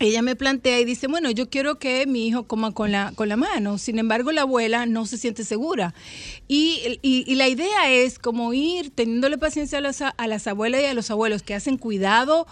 [0.01, 3.29] ella me plantea y dice, bueno, yo quiero que mi hijo coma con la, con
[3.29, 3.77] la mano.
[3.77, 5.93] Sin embargo, la abuela no se siente segura.
[6.47, 10.81] Y, y- y la idea es como ir teniéndole paciencia a las, a las abuelas
[10.81, 12.47] y a los abuelos que hacen cuidado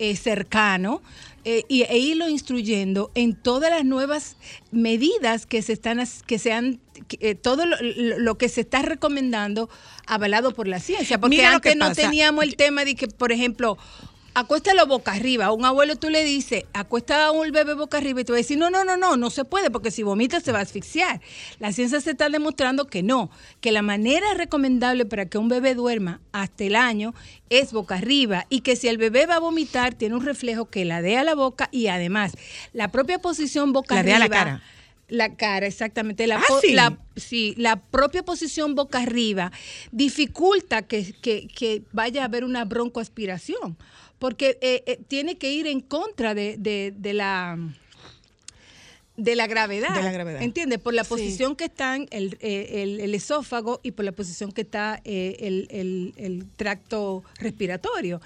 [0.00, 1.02] eh, cercano
[1.44, 4.36] eh, y, e irlo instruyendo en todas las nuevas
[4.72, 9.68] medidas que se están, que se han que, eh, todo lo, que se está recomendando
[10.06, 13.78] avalado por la ciencia, porque Mira antes no teníamos el tema de que, por ejemplo,
[14.34, 15.46] acuéstalo boca arriba.
[15.46, 18.38] A un abuelo tú le dices, acuesta a un bebé boca arriba y tú vas
[18.38, 20.62] a decir, no, no, no, no, no se puede porque si vomita se va a
[20.62, 21.20] asfixiar.
[21.60, 23.30] La ciencia se está demostrando que no,
[23.60, 27.14] que la manera recomendable para que un bebé duerma hasta el año
[27.50, 30.84] es boca arriba y que si el bebé va a vomitar tiene un reflejo que
[30.84, 32.32] la dé a la boca y además
[32.72, 34.24] la propia posición boca La dé arriba.
[34.24, 34.62] a la cara.
[35.06, 36.26] La cara, exactamente.
[36.26, 36.72] La, Ah, sí.
[36.72, 39.52] la- sí, la propia posición boca arriba
[39.92, 43.76] dificulta que, que- que vaya a haber una broncoaspiración,
[44.24, 47.58] porque eh, eh, tiene que ir en contra de, de- de la
[49.18, 49.94] de la gravedad.
[49.94, 50.42] De la gravedad.
[50.42, 50.78] ¿Entiendes?
[50.80, 54.62] Por la posición que están el, eh, el- el esófago y por la posición que
[54.62, 58.20] está el, el- tracto respiratorio.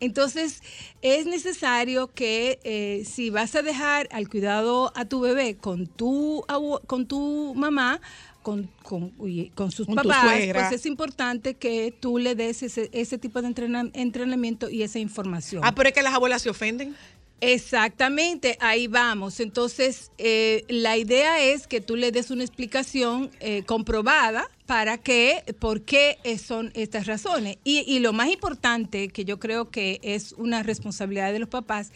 [0.00, 0.60] Entonces,
[1.02, 6.44] es necesario que eh, si vas a dejar al cuidado a tu bebé con tu,
[6.86, 8.00] con tu mamá,
[8.48, 12.88] con, con, oye, con sus Con papás, pues es importante que tú le des ese,
[12.92, 15.60] ese tipo de entrena- entrenamiento y esa información.
[15.66, 16.96] ah, pero es que las abuelas se ofenden.
[17.40, 19.40] Exactamente, ahí vamos.
[19.40, 25.44] Entonces, eh, la idea es que tú le des una explicación eh, comprobada para que,
[25.58, 27.58] por qué son estas razones.
[27.64, 31.92] Y, y lo más importante, que yo creo que es una responsabilidad de los papás,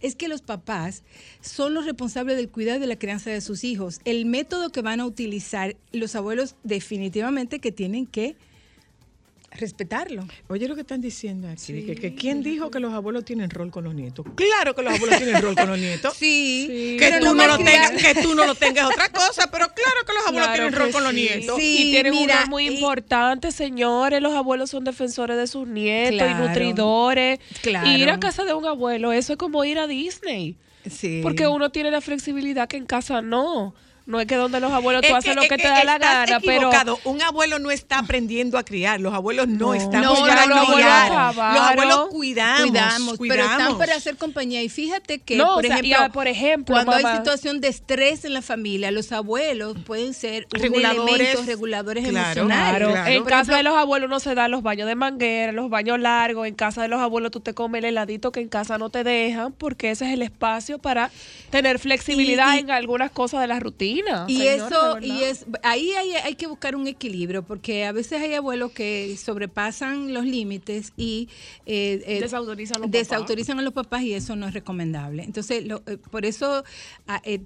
[0.00, 1.02] es que los papás
[1.40, 4.00] son los responsables del cuidado de la crianza de sus hijos.
[4.04, 8.36] El método que van a utilizar los abuelos definitivamente que tienen que
[9.52, 10.26] respetarlo.
[10.48, 13.70] Oye lo que están diciendo aquí, que, que quién dijo que los abuelos tienen rol
[13.70, 14.26] con los nietos.
[14.34, 16.14] Claro que los abuelos tienen rol con los nietos.
[16.26, 19.66] Sí, Que tú, no lo tengas, que tú no lo tengas es otra cosa, pero
[19.68, 21.56] claro que los abuelos Claro tienen rol con los nietos.
[21.58, 24.20] Sí, y tienen un rol muy y- importante, señores.
[24.20, 26.44] Los abuelos son defensores de sus nietos Claro.
[26.44, 27.40] y nutridores.
[27.62, 27.88] Claro.
[27.90, 30.56] Ir a casa de un abuelo, eso es como ir a Disney.
[30.90, 31.20] Sí.
[31.22, 33.74] Porque uno tiene la flexibilidad que en casa no.
[34.06, 36.38] No es que donde los abuelos tú Es haces lo que te da la gana,
[36.40, 36.98] pero equivocado.
[37.04, 39.00] Un abuelo no está aprendiendo a criar.
[39.00, 39.74] Los abuelos no, No.
[39.74, 42.08] están No, criando no, a los abuelos Los abuelos acabaron.
[42.10, 43.78] cuidamos, cuidamos, pero están cuidamos.
[43.78, 44.62] para hacer compañía.
[44.62, 47.16] Y fíjate que, No, por, o sea, ejemplo, y a- por ejemplo, cuando mamá- hay
[47.18, 52.42] situación de estrés en la familia, los abuelos pueden ser un Reguladores, elemento reguladores claro,
[52.42, 52.68] emocionales.
[52.78, 53.10] Claro, Claro.
[53.10, 55.98] en casa ejemplo, de los abuelos no se dan los baños de manguera, los baños
[55.98, 56.46] largos.
[56.46, 59.02] En casa de los abuelos tú te comes el heladito que en casa no te
[59.02, 61.10] dejan, porque ese es el espacio para
[61.50, 63.95] tener flexibilidad Y- y- en algunas cosas de la rutina.
[64.28, 68.34] Y eso, y es, ahí hay, hay que buscar un equilibrio, porque a veces hay
[68.34, 71.28] abuelos que sobrepasan los límites y
[71.66, 75.22] eh, eh, Desautorizan a los desautorizan a los papás y eso no es recomendable.
[75.22, 76.64] Entonces, lo- eh, por eso
[77.06, 77.40] ah, eh,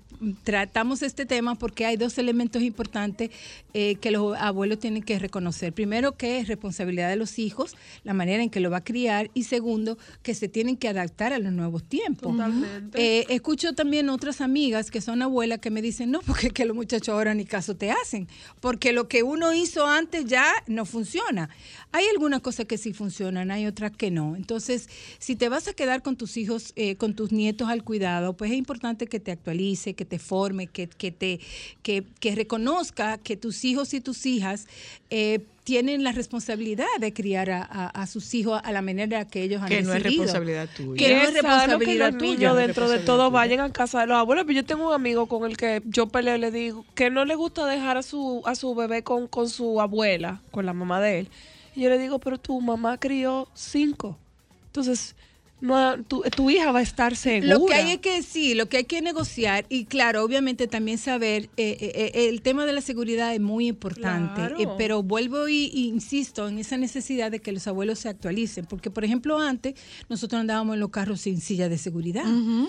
[0.44, 3.30] tratamos este tema, porque hay dos elementos importantes
[3.74, 5.72] eh, que los abuelos tienen que reconocer.
[5.72, 9.30] Primero, que es responsabilidad de los hijos, la manera en que lo va a criar,
[9.34, 12.32] y segundo, que se tienen que adaptar a los nuevos tiempos.
[12.32, 13.20] Totalmente.
[13.20, 16.74] Eh, escucho también otras amigas que son abuelas que me dicen, no, porque que los
[16.74, 18.26] muchachos ahora ni caso te hacen,
[18.60, 21.50] porque lo que uno hizo antes ya no funciona.
[21.92, 24.36] Hay algunas cosas que sí funcionan, hay otras que no.
[24.36, 24.88] Entonces,
[25.18, 28.50] si te vas a quedar con tus hijos, eh, con tus nietos al cuidado, pues
[28.50, 31.40] es importante que te actualice, que te forme, que, que te,
[31.82, 34.66] que reconozca que tus hijos y tus hijas
[35.10, 35.40] eh,
[35.70, 39.62] tienen la responsabilidad de criar a, a- a sus hijos a la manera que ellos
[39.62, 40.96] han Que no es responsabilidad tuya.
[40.98, 42.30] Que no es que responsabilidad los tuya.
[42.32, 43.38] niños dentro de todo tuya.
[43.40, 44.44] vayan a casa de los abuelos.
[44.46, 47.24] Pero yo tengo un amigo con el que yo peleo y le digo que no
[47.24, 51.00] le gusta dejar a su, a su bebé con, con su abuela, con la mamá
[51.00, 51.28] de él.
[51.76, 54.18] Y yo le digo, pero tu mamá crió cinco.
[54.66, 55.14] Entonces,
[55.60, 57.54] no, tu, tu hija va a estar segura.
[57.54, 60.98] Lo que hay es que sí, lo que hay que negociar y claro, obviamente también
[60.98, 64.58] saber, eh, eh, eh, el tema de la seguridad es muy importante, Claro.
[64.58, 68.64] eh, pero vuelvo y, y insisto en esa necesidad de que los abuelos se actualicen,
[68.66, 69.74] porque por ejemplo antes
[70.08, 72.24] nosotros andábamos en los carros sin silla de seguridad,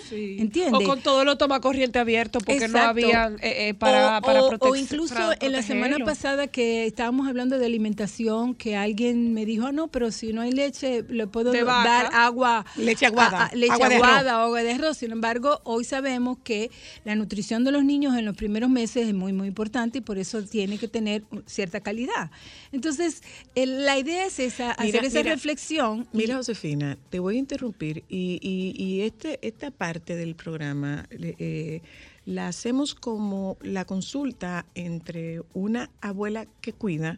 [0.10, 0.38] Sí.
[0.40, 0.74] ¿entiendes?
[0.74, 3.00] O con todo lo toma corriente abierto porque no Exacto.
[3.42, 6.86] eh, eh, para, o, para o- protec- o incluso para en la semana pasada que
[6.86, 11.04] estábamos hablando de alimentación, que alguien me dijo, ah, no, pero si no hay leche,
[11.10, 12.66] le puedo dar agua.
[12.86, 14.98] Leche aguada, a- a- leche agua de aguada o agua de arroz.
[14.98, 16.70] Sin embargo, hoy sabemos que
[17.06, 20.18] la nutrición de los niños en los primeros meses es muy, muy importante y por
[20.18, 22.32] eso tiene que tener cierta calidad.
[22.72, 23.22] Entonces,
[23.56, 26.08] el- la idea es esa, Mira, hacer esa mira, reflexión.
[26.14, 31.82] Mira, Josefina, te voy a interrumpir y, y- y este, esta parte del programa eh,
[32.26, 37.18] la hacemos como la consulta entre una abuela que cuida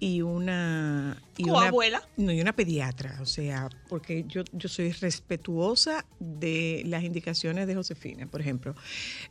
[0.00, 1.22] y una...
[1.36, 2.02] Y una ¿Coabuela?
[2.16, 7.76] No, y una pediatra, o sea, porque yo, yo soy respetuosa de las indicaciones de
[7.76, 8.26] Josefina.
[8.26, 8.74] Por ejemplo,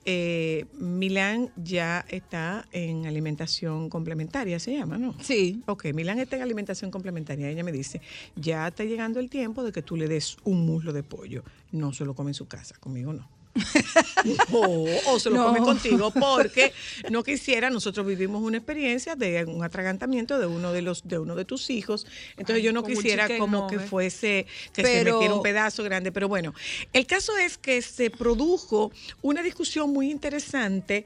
[0.05, 5.15] eh, Milán ya está en alimentación complementaria, se llama, ¿no?
[5.22, 5.61] Sí.
[5.65, 7.49] Ok, Milán está en alimentación complementaria.
[7.49, 8.01] Ella me dice,
[8.38, 11.43] ya está llegando el tiempo de que tú le des un muslo de pollo.
[11.74, 13.37] No se lo come en su casa, conmigo no.
[14.51, 15.45] O se lo No.
[15.47, 16.74] come contigo porque
[17.10, 21.36] no quisiera, nosotros vivimos una experiencia de un atragantamiento de uno de los de uno
[21.36, 23.89] de tus hijos, entonces Ay, yo no quisiera como que nugget.
[23.89, 26.53] fuese que se Pero- metiera un pedazo grande, pero bueno,
[26.93, 28.91] el caso es que se produjo
[29.22, 31.05] una discusión muy interesante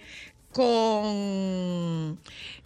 [0.52, 2.20] con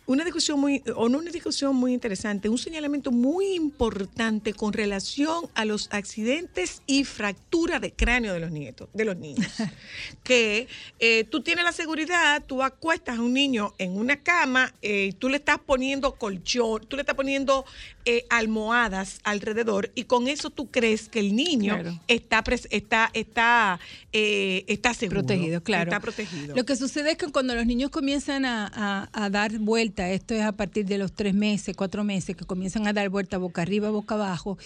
[0.07, 5.45] una discusión muy, o no una discusión muy interesante, un señalamiento muy importante con relación
[5.55, 9.47] a los accidentes y fractura de cráneo de los nietos, de los niños.
[10.23, 10.67] que
[10.99, 15.29] eh, tú tienes la seguridad, tú acuestas a un niño en una cama, eh, tú
[15.29, 17.65] le estás poniendo colchón, tú le estás poniendo
[18.05, 21.99] eh, almohadas alrededor y con eso tú crees que el niño Claro.
[22.07, 23.79] está, está, está,
[24.13, 25.21] eh, está seguro.
[25.21, 25.89] protegido, claro.
[25.91, 26.55] Está protegido.
[26.55, 30.33] Lo que sucede es que cuando los niños comienzan a, a- a dar vuelta, esto
[30.35, 33.61] es a partir de los tres meses, cuatro meses, que comienzan a dar vuelta boca
[33.63, 34.57] arriba, boca abajo,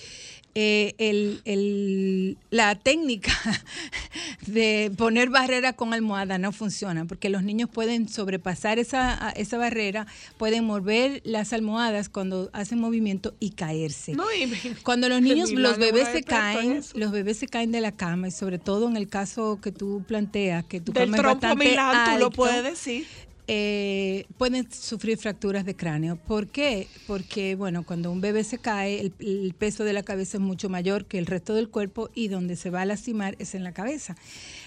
[0.55, 3.31] eh, el- el- la técnica
[4.47, 10.07] de poner barrera con almohada no funciona, porque los niños pueden sobrepasar esa, esa barrera,
[10.37, 14.13] pueden mover las almohadas cuando hacen movimiento alto y caerse.
[14.13, 17.81] No, y me- Cuando los niños, los bebés se caen, los bebés se caen de
[17.81, 21.17] la cama y sobre todo en el caso que tú planteas, que tu Del cama
[21.17, 23.05] es bastante Milán, tú lo alto, puedes decir.
[23.47, 26.17] eh, pueden sufrir fracturas de cráneo.
[26.17, 26.87] ¿Por qué?
[27.07, 30.69] Porque, bueno, cuando un bebé se cae, el, el peso de la cabeza es mucho
[30.69, 33.71] mayor que el resto del cuerpo y donde se va a lastimar es en la
[33.73, 34.15] cabeza.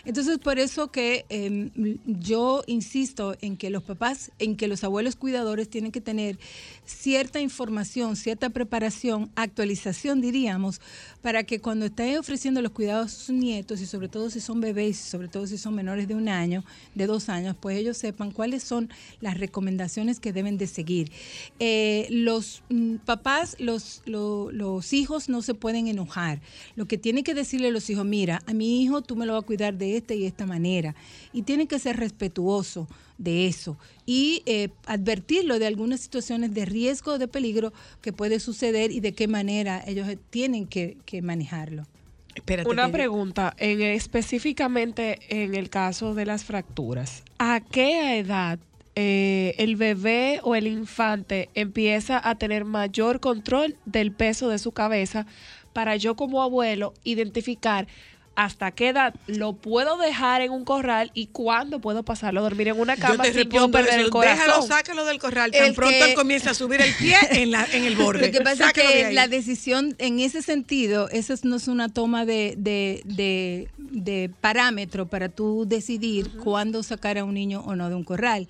[0.05, 1.71] Entonces, por eso que eh,
[2.07, 6.39] yo insisto en que los papás, en que los abuelos cuidadores tienen que tener
[6.85, 10.81] cierta información, cierta preparación, actualización, diríamos,
[11.23, 14.61] para que cuando estén ofreciendo los cuidados a sus nietos y sobre todo si son
[14.61, 18.33] bebés, sobre todo si son menores de un año, de dos años, pues ellos sepan
[18.33, 18.91] cuáles son
[19.21, 21.13] las recomendaciones que deben de seguir.
[21.61, 26.41] Eh, los mm, papás, los, lo- los hijos no se pueden enojar.
[26.77, 29.35] Lo que tienen que decirle a los hijos, mira, a mi hijo tú me lo
[29.35, 30.95] vas a cuidar de esta y esta manera.
[31.33, 32.89] Y tienen que ser respetuosos
[33.19, 33.77] de eso
[34.07, 39.13] y eh, advertirlo de algunas situaciones de riesgo, de peligro que puede suceder y de
[39.13, 41.87] qué manera ellos tienen que, que manejarlo.
[42.35, 42.69] Espérate.
[42.69, 48.59] Una que- pregunta, en, específicamente en el caso de las fracturas, ¿a qué edad
[48.95, 54.73] eh, el bebé o el infante empieza a tener mayor control del peso de su
[54.73, 55.27] cabeza
[55.73, 57.87] para yo como abuelo identificar
[58.35, 62.69] hasta qué edad lo puedo dejar en un corral y cuándo puedo pasarlo a dormir
[62.69, 64.01] en una Yo cama te sin yo perder eso.
[64.07, 64.39] el corazón?
[64.47, 65.51] Déjalo, sácalo del corral.
[65.51, 68.27] Tan El pronto que- él comienza a subir el pie en, la, en el borde.
[68.27, 71.89] Lo que pasa Sácalo es que la decisión en ese sentido, esa no es una
[71.91, 77.77] toma de, de, de- de parámetro para tú decidir cuándo sacar a un niño o
[77.77, 78.49] no de un corral.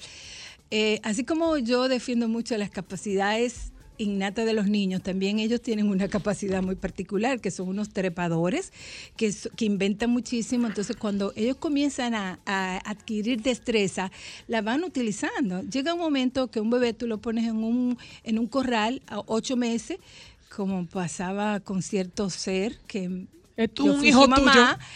[0.71, 3.72] Eh, así como yo defiendo mucho las capacidades
[4.03, 8.73] innatas de los niños, también ellos tienen una capacidad muy particular, que son unos trepadores,
[9.17, 10.67] que, que inventan muchísimo.
[10.67, 14.11] Entonces, cuando ellos comienzan a, a adquirir destreza,
[14.49, 15.63] la van utilizando.
[15.63, 19.21] Llega un momento que un bebé tú lo pones en un, en un corral a
[19.27, 19.99] ocho meses,
[20.55, 23.27] como pasaba con cierto ser que
[23.57, 24.53] Es un fui hijo mamá.
[24.53, 24.87] tuyo.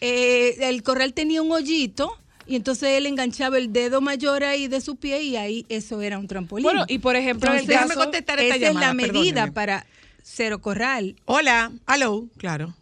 [0.00, 2.16] Eh, el corral tenía un hoyito
[2.50, 6.18] y entonces él enganchaba el dedo mayor ahí de su pie y ahí eso era
[6.18, 6.64] un trampolín.
[6.64, 9.86] Bueno, y por ejemplo, Entonces, Déjame contestar esta esa llamada, es la medida para
[10.20, 11.14] cero corral.
[11.26, 12.74] Hola, hello, claro.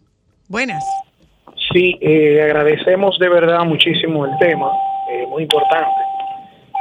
[0.48, 0.82] Buenas.
[1.70, 4.72] Sí, eh, agradecemos de verdad muchísimo el tema,
[5.12, 6.00] eh, muy importante.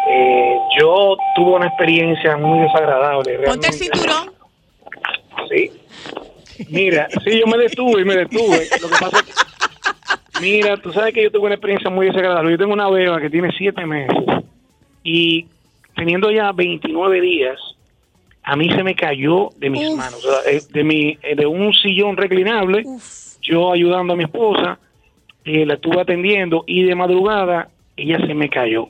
[0.09, 3.39] Eh, yo tuve una experiencia muy desagradable.
[3.39, 4.31] Ponte el cinturón.
[5.49, 5.71] Sí.
[6.69, 8.65] Mira, sí, yo me detuve, me detuve.
[8.81, 9.46] Lo que pasa es que,
[10.41, 12.51] mira, tú sabes que yo tuve una experiencia muy desagradable.
[12.51, 14.17] Yo tengo una beba que tiene siete meses
[15.03, 15.47] y
[15.95, 17.59] teniendo ya 29 días,
[18.43, 21.45] a mí se me cayó de mis manos, o sea, eh, de, mi, eh, de
[21.45, 22.85] un sillón reclinable,
[23.41, 24.79] yo ayudando a mi esposa,
[25.43, 28.89] eh, la estuve atendiendo y de madrugada ella se me cayó.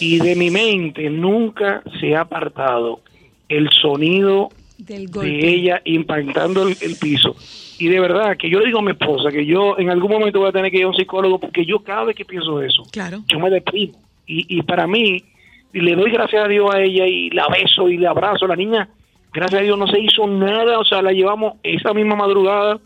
[0.00, 3.00] Y de mi mente nunca se ha apartado
[3.48, 5.28] el sonido Del golpe.
[5.30, 7.36] de ella impactando el, el piso.
[7.80, 10.38] Y de verdad que yo le digo a mi esposa que yo en algún momento
[10.38, 12.82] voy a tener que ir a un psicólogo porque yo cada vez que pienso eso,
[12.92, 13.24] Claro.
[13.26, 13.98] yo me deprimo.
[14.26, 15.24] Y, y para mí,
[15.72, 18.46] y le doy gracias a Dios a ella y la beso y la abrazo.
[18.46, 18.88] La niña,
[19.32, 20.78] gracias a Dios, no se hizo nada.
[20.78, 22.78] O sea, la llevamos esa misma madrugada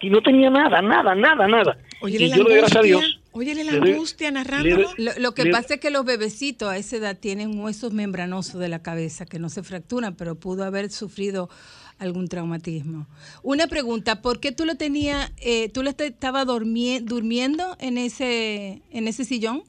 [0.00, 1.76] y no tenía nada, nada, nada, nada.
[2.00, 2.82] Óyele y yo le doy gracias a.
[2.82, 3.20] Dios.
[3.32, 4.88] Óyele la Le doy- angustia le narrándolo.
[4.96, 8.58] Lo, lo que le- pasa es que los bebecitos a esa edad tienen huesos membranosos
[8.60, 11.50] de la cabeza que no se fracturan, pero pudo haber sufrido
[11.98, 13.06] algún traumatismo.
[13.42, 19.08] Una pregunta, ¿por qué tú lo tenías, eh, tú le estabas durmiendo en ese, en
[19.08, 19.62] ese sillón?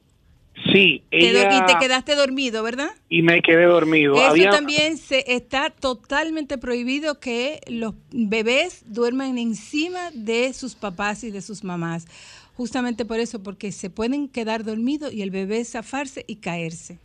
[0.74, 2.90] Sí, ella, y te quedaste dormido, ¿verdad?
[3.10, 4.16] y me quedé dormido.
[4.16, 11.24] Eso Había- también se está totalmente prohibido que los bebés duerman encima de sus papás
[11.24, 12.08] y de sus mamás.
[12.56, 16.98] Justamente por eso, porque se pueden quedar dormidos y el bebé zafarse y caerse.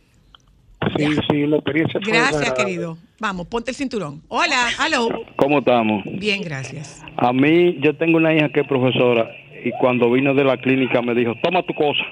[0.97, 2.97] Sí, sí, la experiencia fue Gracias, querido.
[3.19, 4.21] Vamos, ponte el cinturón.
[4.27, 5.09] Hola, hello.
[5.35, 6.03] ¿Cómo estamos?
[6.05, 7.03] Bien, gracias.
[7.17, 9.29] A mí, yo tengo una hija que es profesora
[9.63, 12.03] y cuando vino de la clínica me dijo, toma tu cosa.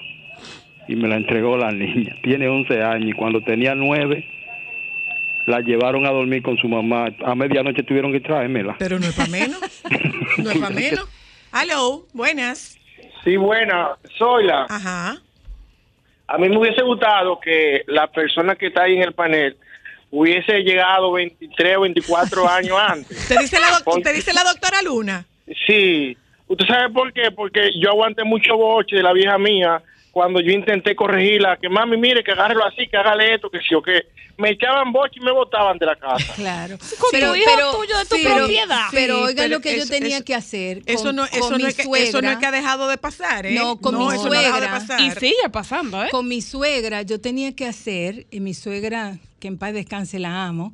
[0.87, 2.15] Y me la entregó la niña.
[2.23, 4.25] Tiene 11 años y cuando tenía 9
[5.47, 7.07] la llevaron a dormir con su mamá.
[7.25, 8.75] A medianoche tuvieron que traérmela.
[8.77, 9.59] Pero no es para menos.
[10.37, 11.07] No es para menos.
[11.53, 12.79] Hello, buenas.
[13.23, 14.65] Sí, buena, soy la.
[14.69, 15.17] Ajá.
[16.27, 19.57] A mí me hubiese gustado que la persona que está ahí en el panel
[20.09, 23.27] hubiese llegado 23 o 24 años antes.
[23.27, 25.25] ¿Te dice, la doc- Porque- te dice la doctora Luna?
[25.67, 26.17] Sí.
[26.47, 27.31] ¿Usted sabe por qué?
[27.31, 29.81] Porque yo aguanté mucho boche de la vieja mía
[30.11, 33.73] cuando yo intenté corregirla, que mami, mire, que agárrelo así, que hágale esto, que sí
[33.75, 34.03] o qué.
[34.37, 36.33] Me echaban boche y me botaban de la casa.
[36.35, 36.77] Claro.
[36.99, 38.85] Con tu hijo tuyo de tu pero- propiedad.
[38.91, 40.81] Pero, Sí, oigan pero lo que yo tenía eso- que hacer.
[40.85, 42.39] Eso con- no, eso, con no mi es que, eso no es suegra.
[42.39, 43.53] que ha dejado de pasar, ¿eh?
[43.55, 44.79] No, con mi eso no ha dejado de suegra.
[44.79, 44.99] pasar.
[45.01, 46.09] Y sigue pasando, ¿eh?
[46.11, 50.45] Con mi suegra, yo tenía que hacer, y mi suegra que en paz descanse, la
[50.45, 50.73] amo,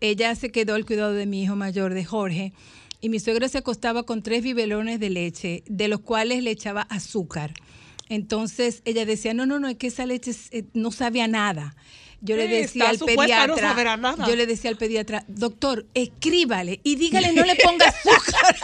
[0.00, 2.52] ella se quedó al cuidado de mi hijo mayor, de Jorge,
[3.00, 6.82] y mi suegra se acostaba con tres bibelones de leche, de los cuales le echaba
[6.82, 7.52] azúcar.
[8.08, 11.74] Entonces ella decía, no, no, no, es que esa leche eh, no sabía nada.
[12.20, 14.26] Yo le decía al no pediatra, nada.
[14.26, 18.56] yo le decía al pediatra, doctor, escríbale y dígale no le ponga azúcar.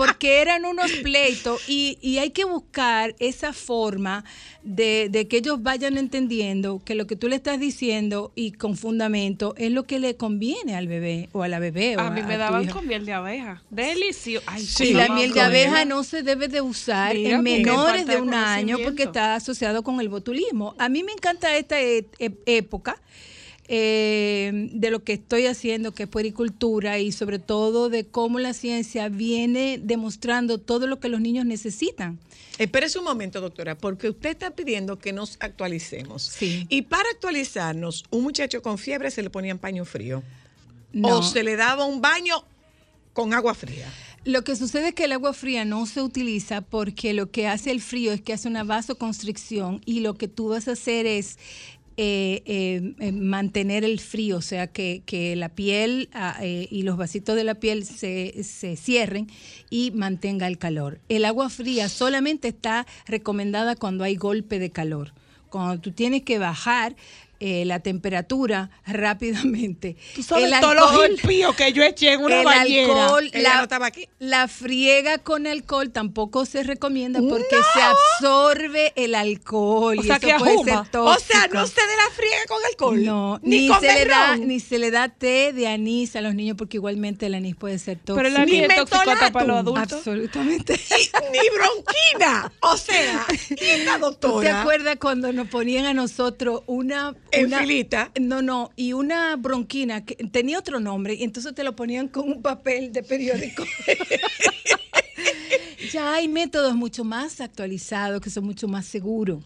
[0.00, 4.24] Porque eran unos pleitos y, y hay que buscar esa forma
[4.62, 8.78] de, de que ellos vayan entendiendo que lo que tú le estás diciendo y con
[8.78, 11.98] fundamento es lo que le conviene al bebé o a la bebé.
[11.98, 13.62] o A mí me daban con miel de abeja.
[13.68, 14.46] Delicioso.
[14.48, 18.16] Ay, y la miel de abeja no se debe de usar Mira, en menores de
[18.22, 20.74] un año porque está asociado con el botulismo.
[20.78, 22.96] A mí me encanta esta e- e- época
[23.72, 28.52] eh, de lo que estoy haciendo, que es puericultura, y sobre todo de cómo la
[28.52, 32.18] ciencia viene demostrando todo lo que los niños necesitan.
[32.58, 36.22] Espérese un momento, doctora, porque usted está pidiendo que nos actualicemos.
[36.22, 36.66] Sí.
[36.68, 40.24] Y para actualizarnos, un muchacho con fiebre se le ponía paño frío.
[40.92, 41.18] No.
[41.18, 42.44] O se le daba un baño
[43.12, 43.86] con agua fría.
[44.24, 47.70] Lo que sucede es que el agua fría no se utiliza porque lo que hace
[47.70, 51.38] el frío es que hace una vasoconstricción y lo que tú vas a hacer es
[52.02, 57.36] eh, eh, eh, mantener el frío, o sea, que, la piel ah, y los vasitos
[57.36, 59.26] de la piel se, se cierren
[59.68, 60.98] y mantenga el calor.
[61.10, 65.12] El agua fría solamente está recomendada cuando hay golpe de calor.
[65.50, 66.96] Cuando tú tienes que bajar
[67.40, 69.96] eh, la temperatura rápidamente.
[70.14, 73.04] Tú sabes El todos los alcohol- impíos que yo eché en una el bañera.
[73.04, 74.08] alcohol, la, no estaba aquí.
[74.18, 79.98] la friega con alcohol tampoco se recomienda porque se absorbe el alcohol.
[79.98, 81.54] O y sea, eso que puede ser O sea, tóxico.
[81.54, 83.04] no se de la friega con alcohol.
[83.04, 86.20] No, ni, ni, con se le da, ni se le da té de anís a
[86.20, 88.16] los niños porque igualmente el anís puede ser tóxico.
[88.16, 89.92] Pero el anís Ni es toxicota para los adultos.
[89.92, 90.74] Absolutamente.
[91.32, 92.52] ni bronquina.
[92.60, 97.14] O sea, y esta ¿Tú te doctora acuerdas cuando nos ponían a nosotros una...
[97.32, 98.10] en una- filita.
[98.20, 102.28] No, no, y una bronquina que tenía otro nombre y entonces te lo ponían con
[102.28, 103.64] un papel de periódico.
[105.92, 109.42] ya hay métodos mucho más actualizados que son mucho más seguros.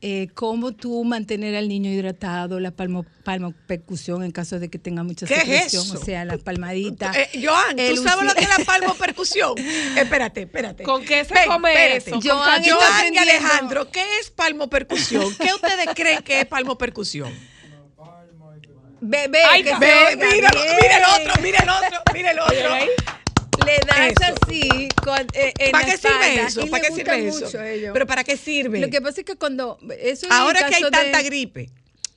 [0.00, 5.02] Eh, cómo tú mantener al niño hidratado, la palmo, palmopercusión en caso de que tenga
[5.02, 5.98] mucha ¿Qué es secreción, eso?
[5.98, 7.16] o sea, las palmaditas.
[7.16, 9.54] Eh, Joan, ¿tú sabes lo que es la palmopercusión?
[9.96, 10.82] espérate, espérate.
[10.82, 11.96] ¿Con qué se Ven, come espérate.
[11.96, 12.10] eso?
[12.10, 13.18] ¿Con Joan, y.
[13.18, 15.34] Alejandro, ¿qué es palmopercusión?
[15.36, 17.32] ¿Qué ustedes creen que es palmopercusión?
[19.00, 22.38] Bebé, Ay, que se ve, oiga mira, mira el otro, mira el otro, mira el
[22.40, 23.13] otro.
[23.64, 24.34] Le das Eso.
[24.46, 26.66] así con, eh, en ¿Para qué sirve eso?
[26.68, 27.46] ¿Para qué sirve eso?
[27.92, 28.80] Pero ¿para qué sirve?
[28.80, 31.70] Lo que pasa es que cuando eso Ahora que hay de- tanta gripe.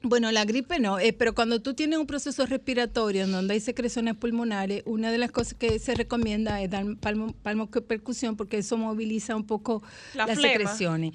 [0.04, 3.60] Bueno, la gripe no, eh, pero cuando tú tienes un proceso respiratorio en donde hay
[3.60, 8.78] secreciones pulmonares, una de las cosas que se recomienda es dar palmo, palmopercusión porque eso
[8.78, 9.82] moviliza un poco
[10.14, 10.54] La las flema.
[10.54, 11.14] secreciones.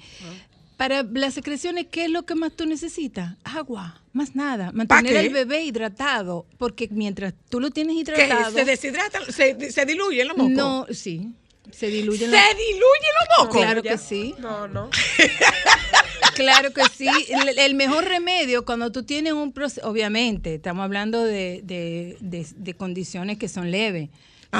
[0.77, 3.35] Para las secreciones, ¿qué es lo que más tú necesitas?
[3.43, 4.71] Agua, más nada.
[4.73, 5.19] Mantener qué?
[5.19, 8.51] al bebé hidratado, porque mientras tú lo tienes Que hidratado...
[8.51, 10.51] se deshidrata, se, se diluye en los mocos.
[10.53, 11.29] No, sí,
[11.71, 12.17] se diluye.
[12.19, 13.61] Se en la- diluye en los mocos.
[13.61, 14.35] Claro que sí.
[14.39, 14.89] No, no.
[16.35, 17.07] Claro que sí.
[17.29, 22.47] El, el mejor remedio cuando tú tienes un proceso, obviamente, estamos hablando de, de- de-
[22.55, 24.09] de condiciones que son leves.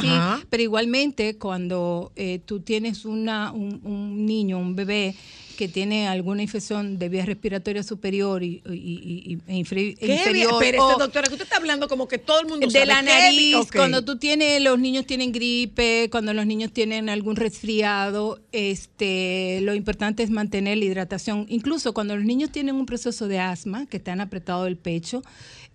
[0.01, 0.09] Sí,
[0.49, 5.15] pero igualmente cuando eh, tú tienes una, un, un niño, un bebé
[5.57, 10.15] que tiene alguna infección de vía respiratoria superior y, y- y- y- e inferi- ¿Qué
[10.15, 12.85] inferior Espérese, o- doctora, que usted está hablando como que todo el mundo de sabe.
[12.87, 18.39] la nariz, cuando tú tienes, los niños tienen gripe, cuando los niños tienen algún resfriado,
[18.51, 21.45] este, lo importante es mantener la hidratación.
[21.49, 25.21] Incluso cuando los niños tienen un proceso de asma, que están apretados del pecho,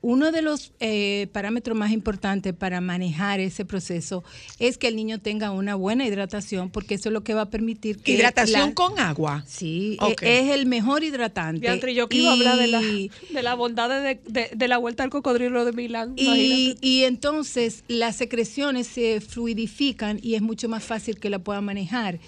[0.01, 4.22] uno de los eh, parámetros más importantes para manejar ese proceso
[4.61, 7.51] es que el niño tenga una buena hidratación, porque eso es lo que va a
[7.51, 9.44] permitir que Hidratación la- con agua.
[9.49, 11.61] Sí, e- es el mejor hidratante.
[11.62, 14.68] Diantre, yo que iba a hablar de la, Y- de la bondad de, de- de
[14.68, 16.12] la vuelta al cocodrilo de Milán.
[16.16, 16.86] Y, imagínate.
[16.86, 22.20] y entonces las secreciones se fluidifican y es mucho más fácil que la puedan manejar.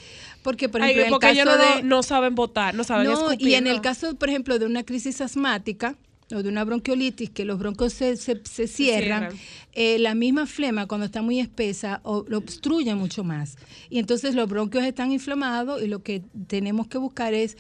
[0.43, 2.83] Porque, por Ay, ejemplo, en el porque ellos caso no, de, no saben votar, no
[2.83, 3.71] saben no, escupir, y en no.
[3.71, 5.97] el caso, por ejemplo, de una crisis asmática
[6.33, 9.39] o de una bronquiolitis, que los broncos se, se- se cierran, cierran.
[9.73, 13.57] eh, la misma flema cuando está muy espesa o, lo obstruye mucho más.
[13.89, 17.57] Y entonces los bronquios están inflamados y lo que tenemos que buscar es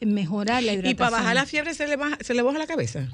[0.00, 0.90] mejorar la hidratación.
[0.92, 3.08] Y para bajar la fiebre se le baja, se le baja la cabeza.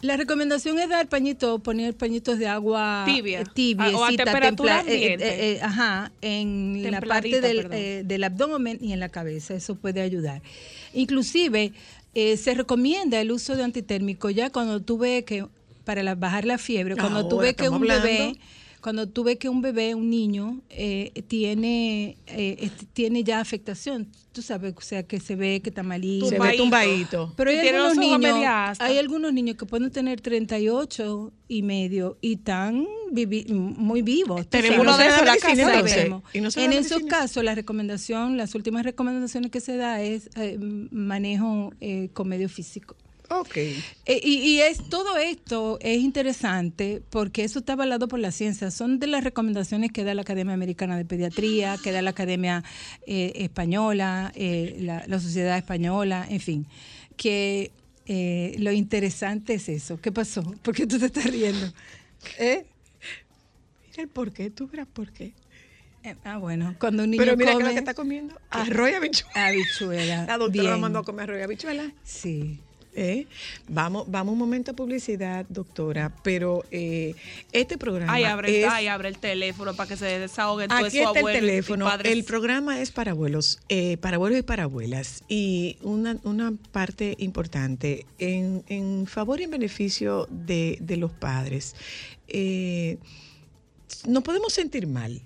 [0.00, 3.42] La recomendación es dar pañito, poner pañitos de agua Tibia.
[3.42, 5.52] tibiecita, Ah, o a temperatura templa- eh, eh, ambiente.
[5.54, 9.54] eh, ajá, en la parte del, del abdomen y en la cabeza.
[9.54, 10.40] Eso puede ayudar.
[10.94, 11.72] Inclusive
[12.20, 15.46] eh, se recomienda el uso de antitérmico ya cuando tú ves que
[15.84, 18.34] para la- bajar la fiebre, cuando tú Ahora ves que un bebé.
[18.88, 24.08] Cuando tú ves que un bebé, un niño, eh, tiene, eh, este, tiene ya afectación,
[24.32, 26.24] tú sabes, o sea, que se ve que está malito.
[26.26, 27.34] Se ve tumbadito.
[27.36, 28.34] Pero hay algunos, niños,
[28.80, 34.48] hay algunos niños que pueden tener 38 y medio y están vivi- muy vivos.
[34.48, 35.64] Tenemos uno de esos en la Sabemos.
[35.64, 36.12] casa, entonces.
[36.32, 40.00] ¿Y no se da En esos casos, la recomendación, las últimas recomendaciones que se da
[40.00, 42.96] es eh, manejo eh, con medio físico.
[43.30, 43.56] Ok.
[43.56, 43.82] Eh,
[44.22, 48.70] y, y es todo esto es interesante porque eso está avalado por la ciencia.
[48.70, 52.64] Son de las recomendaciones que da la Academia Americana de Pediatría, que da la Academia
[53.06, 56.66] eh, Española, eh, la, la Sociedad Española, en fin.
[57.16, 57.70] Que
[58.06, 60.00] eh, lo interesante es eso.
[60.00, 60.42] ¿Qué pasó?
[60.62, 61.66] ¿Por qué tú te estás riendo?
[62.38, 62.64] ¿Eh?
[63.90, 65.32] Mira el por qué, tú verás por qué.
[66.04, 68.90] Eh, ah, bueno, cuando un niño Pero mira que come lo que está comiendo, arroz
[68.90, 69.46] y habichuela.
[69.46, 70.24] habichuela.
[70.26, 70.80] La doctora lo bien.
[70.80, 71.92] mandó a comer arroz y habichuela.
[72.04, 72.60] Sí.
[73.00, 73.26] ¿Eh?
[73.68, 77.14] Vamos, vamos un momento a publicidad, doctora, pero eh,
[77.52, 78.68] este programa Ay, abre, es...
[78.68, 81.88] ay, abre el teléfono para que se desahogue todo Aquí está el teléfono.
[82.02, 85.22] El programa es para abuelos, eh, para abuelos y para abuelas.
[85.28, 91.76] Y una, una parte importante, en, en favor y en beneficio de, de los padres,
[92.26, 92.98] eh,
[94.08, 95.22] no podemos sentir mal,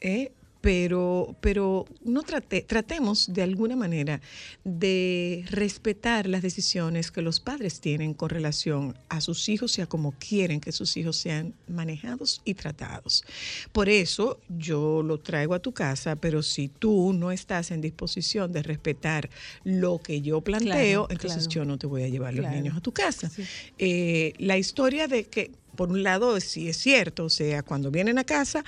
[0.00, 0.30] ¿eh?
[0.70, 4.20] Pero, pero no trate- tratemos de alguna manera
[4.64, 9.86] de respetar las decisiones que los padres tienen con relación a sus hijos y a
[9.86, 13.22] cómo quieren que sus hijos sean manejados y tratados.
[13.70, 18.50] Por eso yo lo traigo a tu casa, pero si tú no estás en disposición
[18.50, 19.30] de respetar
[19.62, 21.50] lo que yo planteo, Claro, entonces claro.
[21.54, 22.56] yo no te voy a llevar los Claro.
[22.56, 23.30] niños a tu casa.
[23.78, 28.18] Eh, la historia de que, por un lado, sí es cierto, o sea, cuando vienen
[28.18, 28.64] a casa,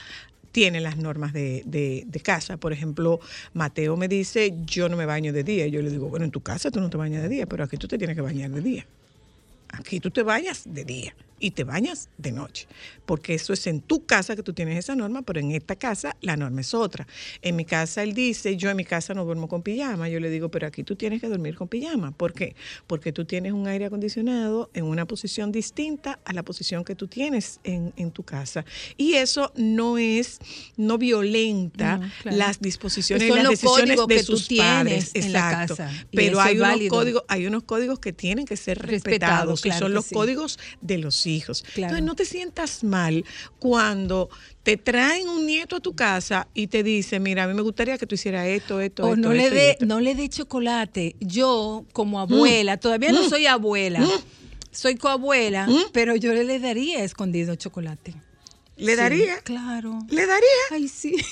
[0.58, 2.56] tienen las normas de, de- de casa.
[2.56, 3.20] Por ejemplo,
[3.54, 5.68] Mateo me dice, yo no me baño de día.
[5.68, 7.76] Yo le digo, bueno, en tu casa tú no te bañas de día, pero aquí
[7.76, 8.84] tú te tienes que bañar de día.
[9.68, 12.66] Aquí tú te bañas de día y te bañas de noche,
[13.06, 16.16] porque eso es en tu casa que tú tienes esa norma, pero en esta casa
[16.20, 17.06] la norma es otra.
[17.42, 20.30] En mi casa él dice, yo en mi casa no duermo con pijama, yo le
[20.30, 22.10] digo, pero aquí tú tienes que dormir con pijama.
[22.12, 22.54] ¿Por qué?
[22.86, 27.08] Porque tú tienes un aire acondicionado en una posición distinta a la posición que tú
[27.08, 28.64] tienes en, en tu casa.
[28.96, 30.38] Y eso no es,
[30.76, 32.36] no violenta No, claro.
[32.36, 35.12] las disposiciones y las los decisiones códigos de que tú sus padres.
[35.12, 35.76] tienes en la Exacto.
[35.76, 36.90] casa, Pero hay unos válido.
[36.90, 40.14] códigos, hay unos códigos que tienen que ser Respetado, respetados, y son que los sí.
[40.14, 41.62] códigos de los hijos.
[41.74, 41.94] Claro.
[41.96, 43.24] Entonces no te sientas mal
[43.58, 44.28] cuando
[44.62, 47.96] te traen un nieto a tu casa y te dice, mira, a mí me gustaría
[47.98, 49.86] que tú hicieras esto, esto, O esto, no le esto dé esto".
[49.86, 51.16] no le dé chocolate.
[51.20, 53.28] Yo como abuela, todavía no Mm.
[53.28, 54.06] soy abuela.
[54.70, 58.14] Soy coabuela, pero yo le daría escondido chocolate.
[58.76, 59.38] ¿Le Sí, daría?
[59.40, 59.98] Claro.
[60.08, 60.48] ¿Le daría?
[60.70, 61.16] Ay, sí.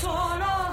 [0.00, 0.63] Solo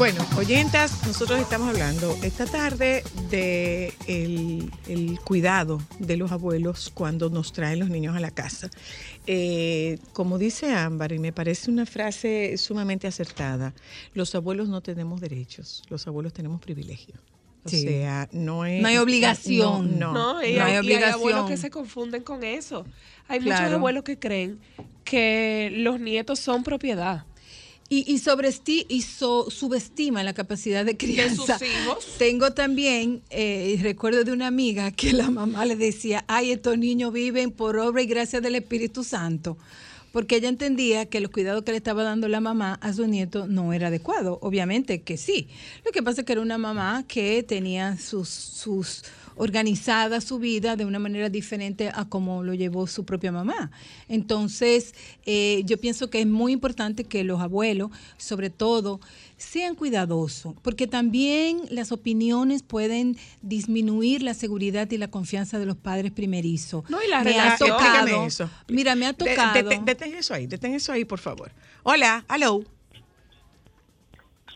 [0.00, 7.28] Bueno, oyentas, nosotros estamos hablando esta tarde de el, el cuidado de los abuelos cuando
[7.28, 8.70] nos traen los niños a la casa.
[9.26, 13.74] Eh, como dice Ámbar, y me parece una frase sumamente acertada,
[14.14, 17.20] los abuelos no tenemos derechos, los abuelos tenemos privilegios.
[17.62, 17.82] O Sí.
[17.82, 18.80] sea, no es...
[18.80, 19.98] No hay obligación.
[19.98, 20.34] No, no.
[20.36, 21.12] No, y, No hay hay, y hay obligación.
[21.12, 22.86] abuelos que se confunden con eso.
[23.28, 24.60] Hay muchos abuelos que creen
[25.04, 27.26] que los nietos son propiedad.
[27.92, 31.58] Y, y, sobresti- y so- subestima la capacidad de crianza.
[31.58, 32.06] sus hijos.
[32.18, 37.12] Tengo también, eh, recuerdo de una amiga que la mamá le decía, ay, estos niños
[37.12, 39.58] viven por obra y gracia del Espíritu Santo.
[40.12, 43.46] Porque ella entendía que los cuidados que le estaba dando la mamá a su nieto
[43.48, 44.38] no era adecuado.
[44.40, 45.48] Obviamente que sí.
[45.84, 49.02] Lo que pasa es que era una mamá que tenía sus, sus
[49.40, 53.70] organizada su vida de una manera diferente a como lo llevó su propia mamá.
[54.06, 54.94] Entonces,
[55.24, 59.00] eh, yo pienso que es muy importante que los abuelos, sobre todo,
[59.38, 65.76] sean cuidadosos, porque también las opiniones pueden disminuir la seguridad y la confianza de los
[65.76, 66.84] padres primerizos.
[66.90, 68.26] No, y la me ha tocado.
[68.26, 68.50] Eso.
[68.68, 69.54] Mira, me ha De- tocado.
[69.54, 71.50] dete- detén eso ahí, detén eso ahí, por favor.
[71.82, 72.62] Hola, hello.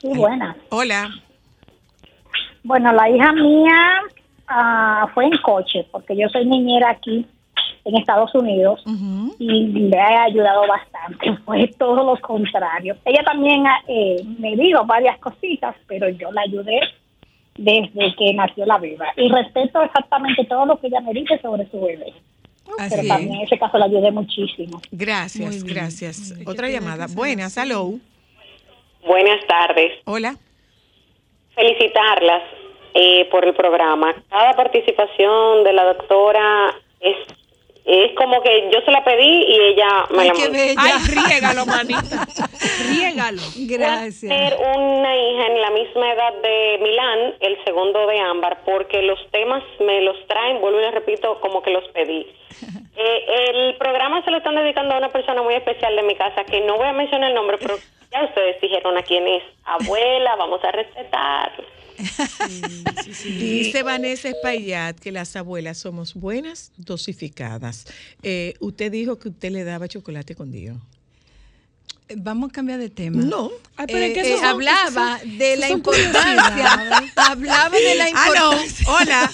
[0.03, 0.55] Sí, buena.
[0.69, 1.09] Hola.
[2.63, 4.01] Bueno, la hija mía
[4.49, 7.27] ah, fue en coche, porque yo soy niñera aquí
[7.85, 8.83] en Estados Unidos
[9.39, 11.37] y le ha ayudado bastante.
[11.45, 12.97] Fue todo lo contrario.
[13.05, 16.81] Ella también ah, eh, me dijo varias cositas, pero yo la ayudé
[17.57, 19.07] desde que nació la beba.
[19.17, 22.15] Y respeto exactamente todo lo que ella me dice sobre su bebé.
[22.79, 23.09] Así pero es.
[23.09, 24.81] también en ese caso la ayudé muchísimo.
[24.91, 26.35] Gracias, gracias.
[26.47, 27.07] Otra llamada.
[27.15, 27.99] Buenas, hello.
[29.07, 29.93] Buenas tardes.
[30.07, 30.37] Hola.
[31.55, 32.43] Felicitarlas
[32.95, 34.15] eh, por el programa.
[34.31, 37.17] Cada participación de la doctora es
[37.87, 40.59] Es como que yo se la pedí y ella me Ay, la qué mandó.
[40.59, 40.81] bella.
[40.81, 42.27] Ay, riégalo, manita.
[42.89, 43.43] riégalo.
[43.69, 44.21] Gracias.
[44.33, 49.19] Tener una hija en la misma edad de Milán, el segundo de Ámbar, porque los
[49.33, 52.27] temas me los traen, vuelvo y les repito, como que los pedí.
[52.97, 56.45] Eh, el programa se lo están dedicando a una persona muy especial de mi casa,
[56.45, 57.75] que no voy a mencionar el nombre, pero
[58.13, 59.43] ya ustedes dijeron a quién es.
[59.65, 61.51] Abuela, vamos a respetar.
[63.25, 67.87] Dice Vanessa Espaillat que las abuelas somos buenas, dosificadas.
[68.23, 70.77] Eh, usted dijo que usted le daba chocolate con Dios.
[72.17, 73.23] Vamos a cambiar de tema.
[73.23, 73.51] No.
[73.77, 77.01] Ay, pero es que Eh, eh, son- hablaba son- de la son importancia.
[77.17, 78.53] hablaba de la Ah, no.
[78.53, 78.87] importancia.
[78.93, 79.31] Hola.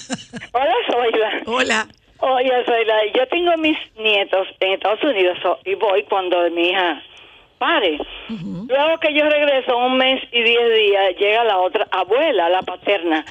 [0.53, 1.41] Hola, Zoila.
[1.47, 1.87] Hola.
[2.19, 7.01] Oye, Zoila, yo tengo mis nietos en Estados Unidos y voy cuando mi hija
[7.61, 7.99] pare.
[8.67, 13.23] Luego que yo regreso un mes y diez días, llega la otra abuela, la paterna.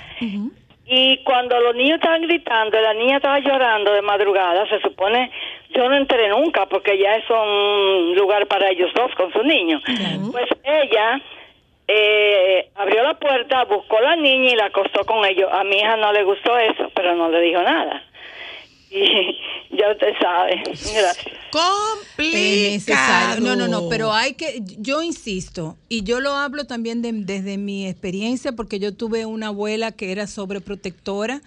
[0.86, 5.30] Y cuando los niños estaban gritando, la niña estaba llorando de madrugada, se supone,
[5.74, 9.80] yo no entré nunca porque ya es un lugar para ellos dos con su niño.
[10.30, 11.20] Pues ella
[11.88, 15.50] eh, abrió la puerta, buscó a la niña y la acostó con ellos.
[15.52, 18.04] A mi hija no le gustó eso, pero no le dijo nada.
[19.72, 20.62] Y ya usted sabe.
[20.66, 21.16] Gracias.
[22.18, 23.40] Necesario.
[23.44, 27.56] No, no, no, pero hay que, yo insisto, y yo lo hablo también de- desde
[27.56, 31.40] mi experiencia, porque yo tuve una abuela que era sobreprotectora.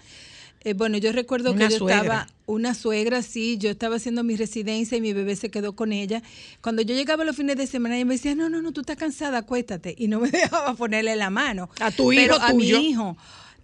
[0.66, 1.98] Eh, bueno, yo recuerdo Una que yo suegra.
[2.00, 5.92] estaba, una suegra, sí, yo estaba haciendo mi residencia y mi bebé se quedó con
[5.92, 6.22] ella.
[6.62, 8.96] Cuando yo llegaba los fines de semana, ella me decía, no, no, no, tú estás
[8.96, 9.94] cansada, acuéstate.
[9.98, 11.68] Y no me dejaba ponerle la mano.
[11.80, 12.78] A tu Pero hijo a tuyo.
[12.80, 13.16] mi hijo.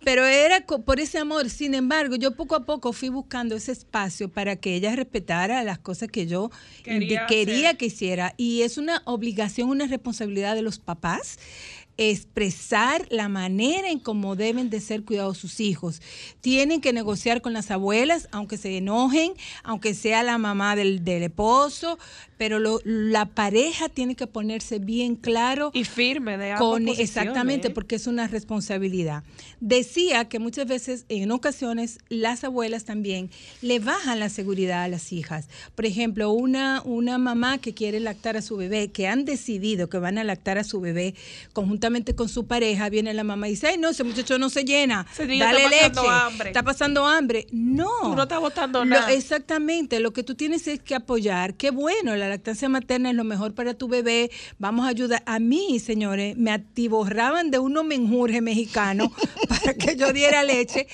[0.03, 1.51] Pero era por ese amor.
[1.51, 5.79] Sin embargo, yo poco a poco fui buscando ese espacio para que ella respetara las
[5.79, 6.51] cosas que yo
[6.83, 8.35] Quería quería que hiciera.
[8.37, 11.39] Y es una obligación, una responsabilidad de los papás
[12.09, 16.01] expresar la manera en cómo deben de ser cuidados sus hijos.
[16.41, 21.25] Tienen que negociar con las abuelas, aunque se enojen, aunque sea la mamá del, del
[21.25, 21.99] esposo,
[22.39, 27.69] pero lo- la pareja tiene que ponerse bien claro Y firme de ambas con exactamente
[27.69, 27.71] ¿eh?
[27.71, 29.23] porque es una responsabilidad.
[29.61, 33.29] Decía que muchas veces en ocasiones las abuelas también
[33.61, 35.49] le bajan la seguridad a las hijas.
[35.75, 39.99] Por ejemplo, una una mamá que quiere lactar a su bebé, que han decidido que
[39.99, 41.15] van a lactar a su bebé
[41.53, 44.65] conjuntamente con su pareja, viene la mamá y dice, "Ay, no, ese muchacho no se
[44.65, 45.07] llena.
[45.13, 46.13] Ese niño Dale está pasando leche.
[46.15, 46.49] hambre".
[46.49, 47.89] Está pasando hambre." No.
[48.03, 49.13] Tú no estás botando Lo- nada.
[49.13, 51.55] Exactamente, lo que tú tienes es que apoyar.
[51.55, 54.31] Qué bueno, la lactancia materna es lo mejor para tu bebé.
[54.59, 55.23] Vamos a ayudar.
[55.27, 59.09] A mí, señores, me atiborraban de unos menjurjes mexicanos
[59.49, 60.87] para que yo diera leche.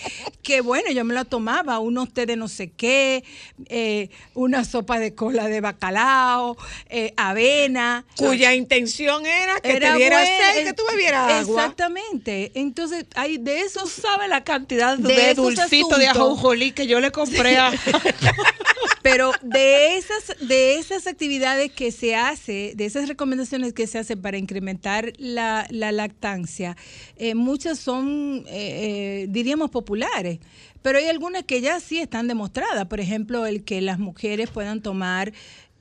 [0.43, 3.25] Que bueno, yo me la tomaba, unos té de no sé qué,
[3.69, 6.57] eh, una sopa de cola de bacalao,
[6.89, 8.05] eh, avena.
[8.17, 11.63] Cuya intención era que Era te diera que tú bebieras agua.
[11.63, 12.53] Exactamente.
[12.55, 13.91] Entonces, hay de esos.
[13.91, 17.73] ¿Sabe la cantidad de de, dulcito de ajonjolí que yo le compré a...
[19.03, 24.21] Pero de esas, de esas actividades que se hace, de esas recomendaciones que se hacen
[24.21, 26.77] para incrementar la, la lactancia,
[27.17, 30.41] eh, muchas son, eh, eh, diríamos, populares.
[30.83, 32.87] Pero hay algunas que ya sí están demostradas.
[32.87, 35.33] Por ejemplo, el que las mujeres puedan tomar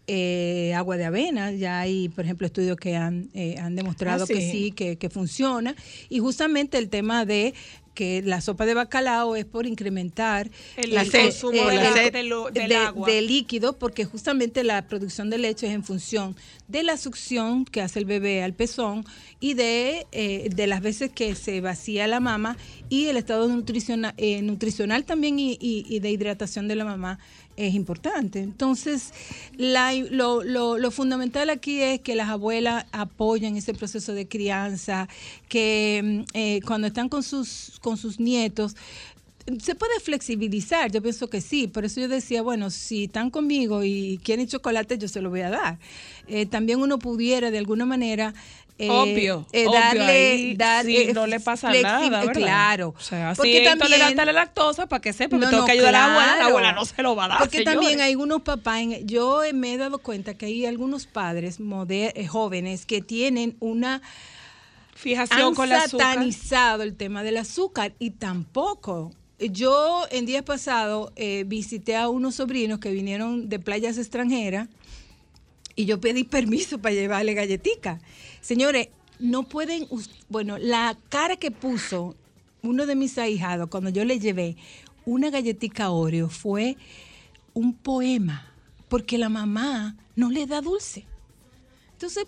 [0.07, 1.51] eh, agua de avena.
[1.51, 4.71] Ya hay, por ejemplo, estudios que han, eh, han demostrado Ah, que sí.
[4.71, 5.75] que, que funciona.
[6.09, 7.53] Y justamente el tema de
[7.95, 12.67] que la sopa de bacalao es por incrementar El consumo el- de la- el- del
[12.69, 13.09] de- agua.
[13.09, 16.35] de líquido, porque justamente la producción de leche es en función
[16.67, 19.05] de la succión que hace el bebé al pezón
[19.39, 22.57] y de, eh, de las veces que se vacía la mama
[22.89, 27.17] y el estado nutricional, eh, nutricional también y, y- y de hidratación de la mamá
[27.57, 28.39] es importante.
[28.39, 29.13] Entonces,
[29.57, 35.07] la- lo, lo- lo fundamental aquí es que las abuelas apoyen ese proceso de crianza,
[35.47, 38.75] que mm, eh, cuando están con sus, con sus nietos,
[39.61, 43.83] se puede flexibilizar, yo pienso que sí, por eso yo decía, bueno, si están conmigo
[43.83, 45.77] y quieren chocolate, yo se lo voy a dar.
[46.27, 48.33] Eh, también uno pudiera de alguna manera...
[48.77, 52.33] eh, Obvio, eh, obvio, darle, ahí dar- sí, eh, no le pasa nada, ¿verdad?
[52.33, 52.93] Claro.
[52.97, 55.71] O sea, si porque intolerante a la lactosa, para que sepa No, tengo no, que
[55.71, 57.79] ayudar a la abuela, la abuela no se lo va a dar, Porque señores.
[57.79, 62.27] también hay algunos papás, en- yo me he dado cuenta que hay algunos padres moder-
[62.27, 64.01] jóvenes que tienen una
[64.93, 66.13] Fijación han con el azúcar.
[66.15, 69.11] satanizado el tema del azúcar y tampoco.
[69.39, 74.69] Yo en días pasados eh, visité a unos sobrinos que vinieron de playas extranjeras
[75.75, 77.99] y yo pedí permiso para llevarle galletica.
[78.41, 78.89] Señores,
[79.19, 79.87] no pueden,
[80.29, 82.15] bueno, la cara que puso
[82.61, 84.57] uno de mis ahijados cuando yo le llevé
[85.05, 86.77] una galletica Oreo fue
[87.53, 88.51] un poema,
[88.89, 91.05] porque la mamá no le da dulce.
[91.93, 92.25] Entonces,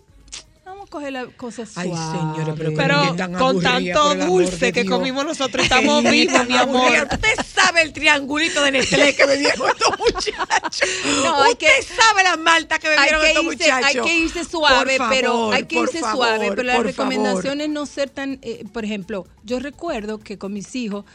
[0.67, 2.19] Vamos a coger la cosa Ay, suave.
[2.35, 6.91] señores, pero, Pero con tanto dulce que comimos nosotros, estamos vivos, mi amor.
[7.09, 10.89] Usted sabe el triangulito de Nestlé que bebieron estos muchachos.
[11.23, 13.85] No, hay Usted sabe la malta que hay bebieron que, estos irse, muchachos.
[13.85, 16.49] hay que irse suave, pero hay que irse favor, suave.
[16.49, 17.61] Pero la por recomendación favor.
[17.61, 21.05] es no ser tan, eh, por ejemplo, yo recuerdo que con mis hijos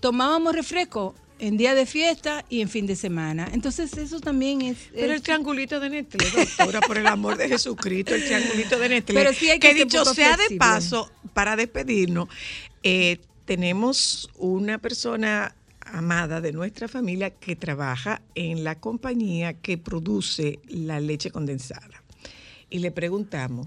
[0.00, 3.48] tomábamos refresco en día de fiesta y en fin de semana.
[3.52, 4.76] Entonces eso también es...
[4.94, 9.14] Pero el triangulito de Nestlé, doctora, por el amor de Jesucristo, el triangulito de Nestlé.
[9.14, 12.28] Pero sí hay que ser dicho sea de paso, para despedirnos,
[12.82, 20.60] eh, tenemos una persona amada de nuestra familia que trabaja en la compañía que produce
[20.68, 22.02] la leche condensada.
[22.68, 23.66] Y le preguntamos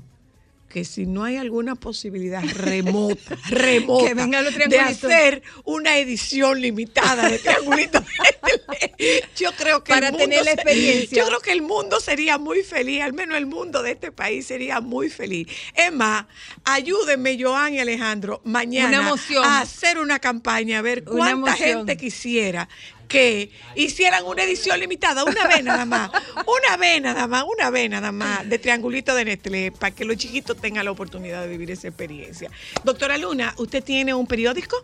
[0.74, 7.38] que si no hay alguna posibilidad remota, remota, Que de hacer una edición limitada de
[7.38, 11.16] triangulitos de Nestlé, yo creo que Para el mundo tener la experiencia.
[11.16, 14.48] Yo creo que el mundo sería muy feliz, al menos el mundo de este país
[14.48, 15.48] sería muy feliz.
[15.76, 16.26] Es más,
[16.64, 19.14] ayúdenme, Joan y Alejandro, mañana
[19.44, 22.68] a hacer una campaña, a ver cuánta gente quisiera
[23.14, 26.10] que hicieran una edición limitada, una vez nada más,
[26.48, 30.18] una vez nada más, una vez nada más, de Triangulito de Nestlé, para que los
[30.18, 32.50] chiquitos tengan la oportunidad de vivir esa experiencia.
[32.84, 34.84] Doctora Luna, ¿usted tiene un periódico?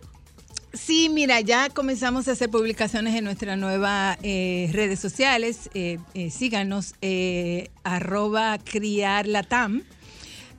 [0.74, 5.72] Sí, mira, ya comenzamos a hacer publicaciones en nuestras nuevas eh, redes sociales.
[5.74, 6.94] Eh, eh, síganos,
[7.84, 9.84] arroba criarlatam.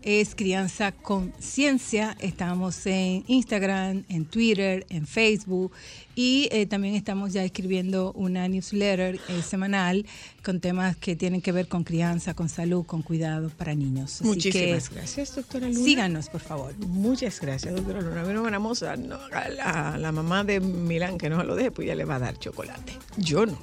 [0.03, 2.17] Es Crianza Conciencia.
[2.21, 5.73] Estamos en Instagram, en Twitter, en Facebook.
[6.15, 10.07] Y eh, también estamos ya escribiendo una newsletter eh, semanal
[10.43, 14.17] con temas que tienen que ver con crianza, con salud, con cuidado para niños.
[14.17, 15.85] Así Muchísimas que gracias, doctora Luna.
[15.85, 16.75] Síganos, por favor.
[16.79, 18.23] Muchas gracias, doctora Luna.
[18.23, 21.29] A mí no me vamos a, no, a la, a la mamá de Milán que
[21.29, 22.95] no lo deje, pues ya le va a dar chocolate.
[23.19, 23.59] Yo no.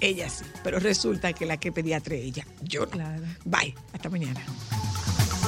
[0.00, 2.46] Ella sí, pero resulta que la que pediatra es ella.
[2.62, 3.04] Yo no.
[3.44, 3.74] Bye.
[3.92, 4.40] Hasta mañana.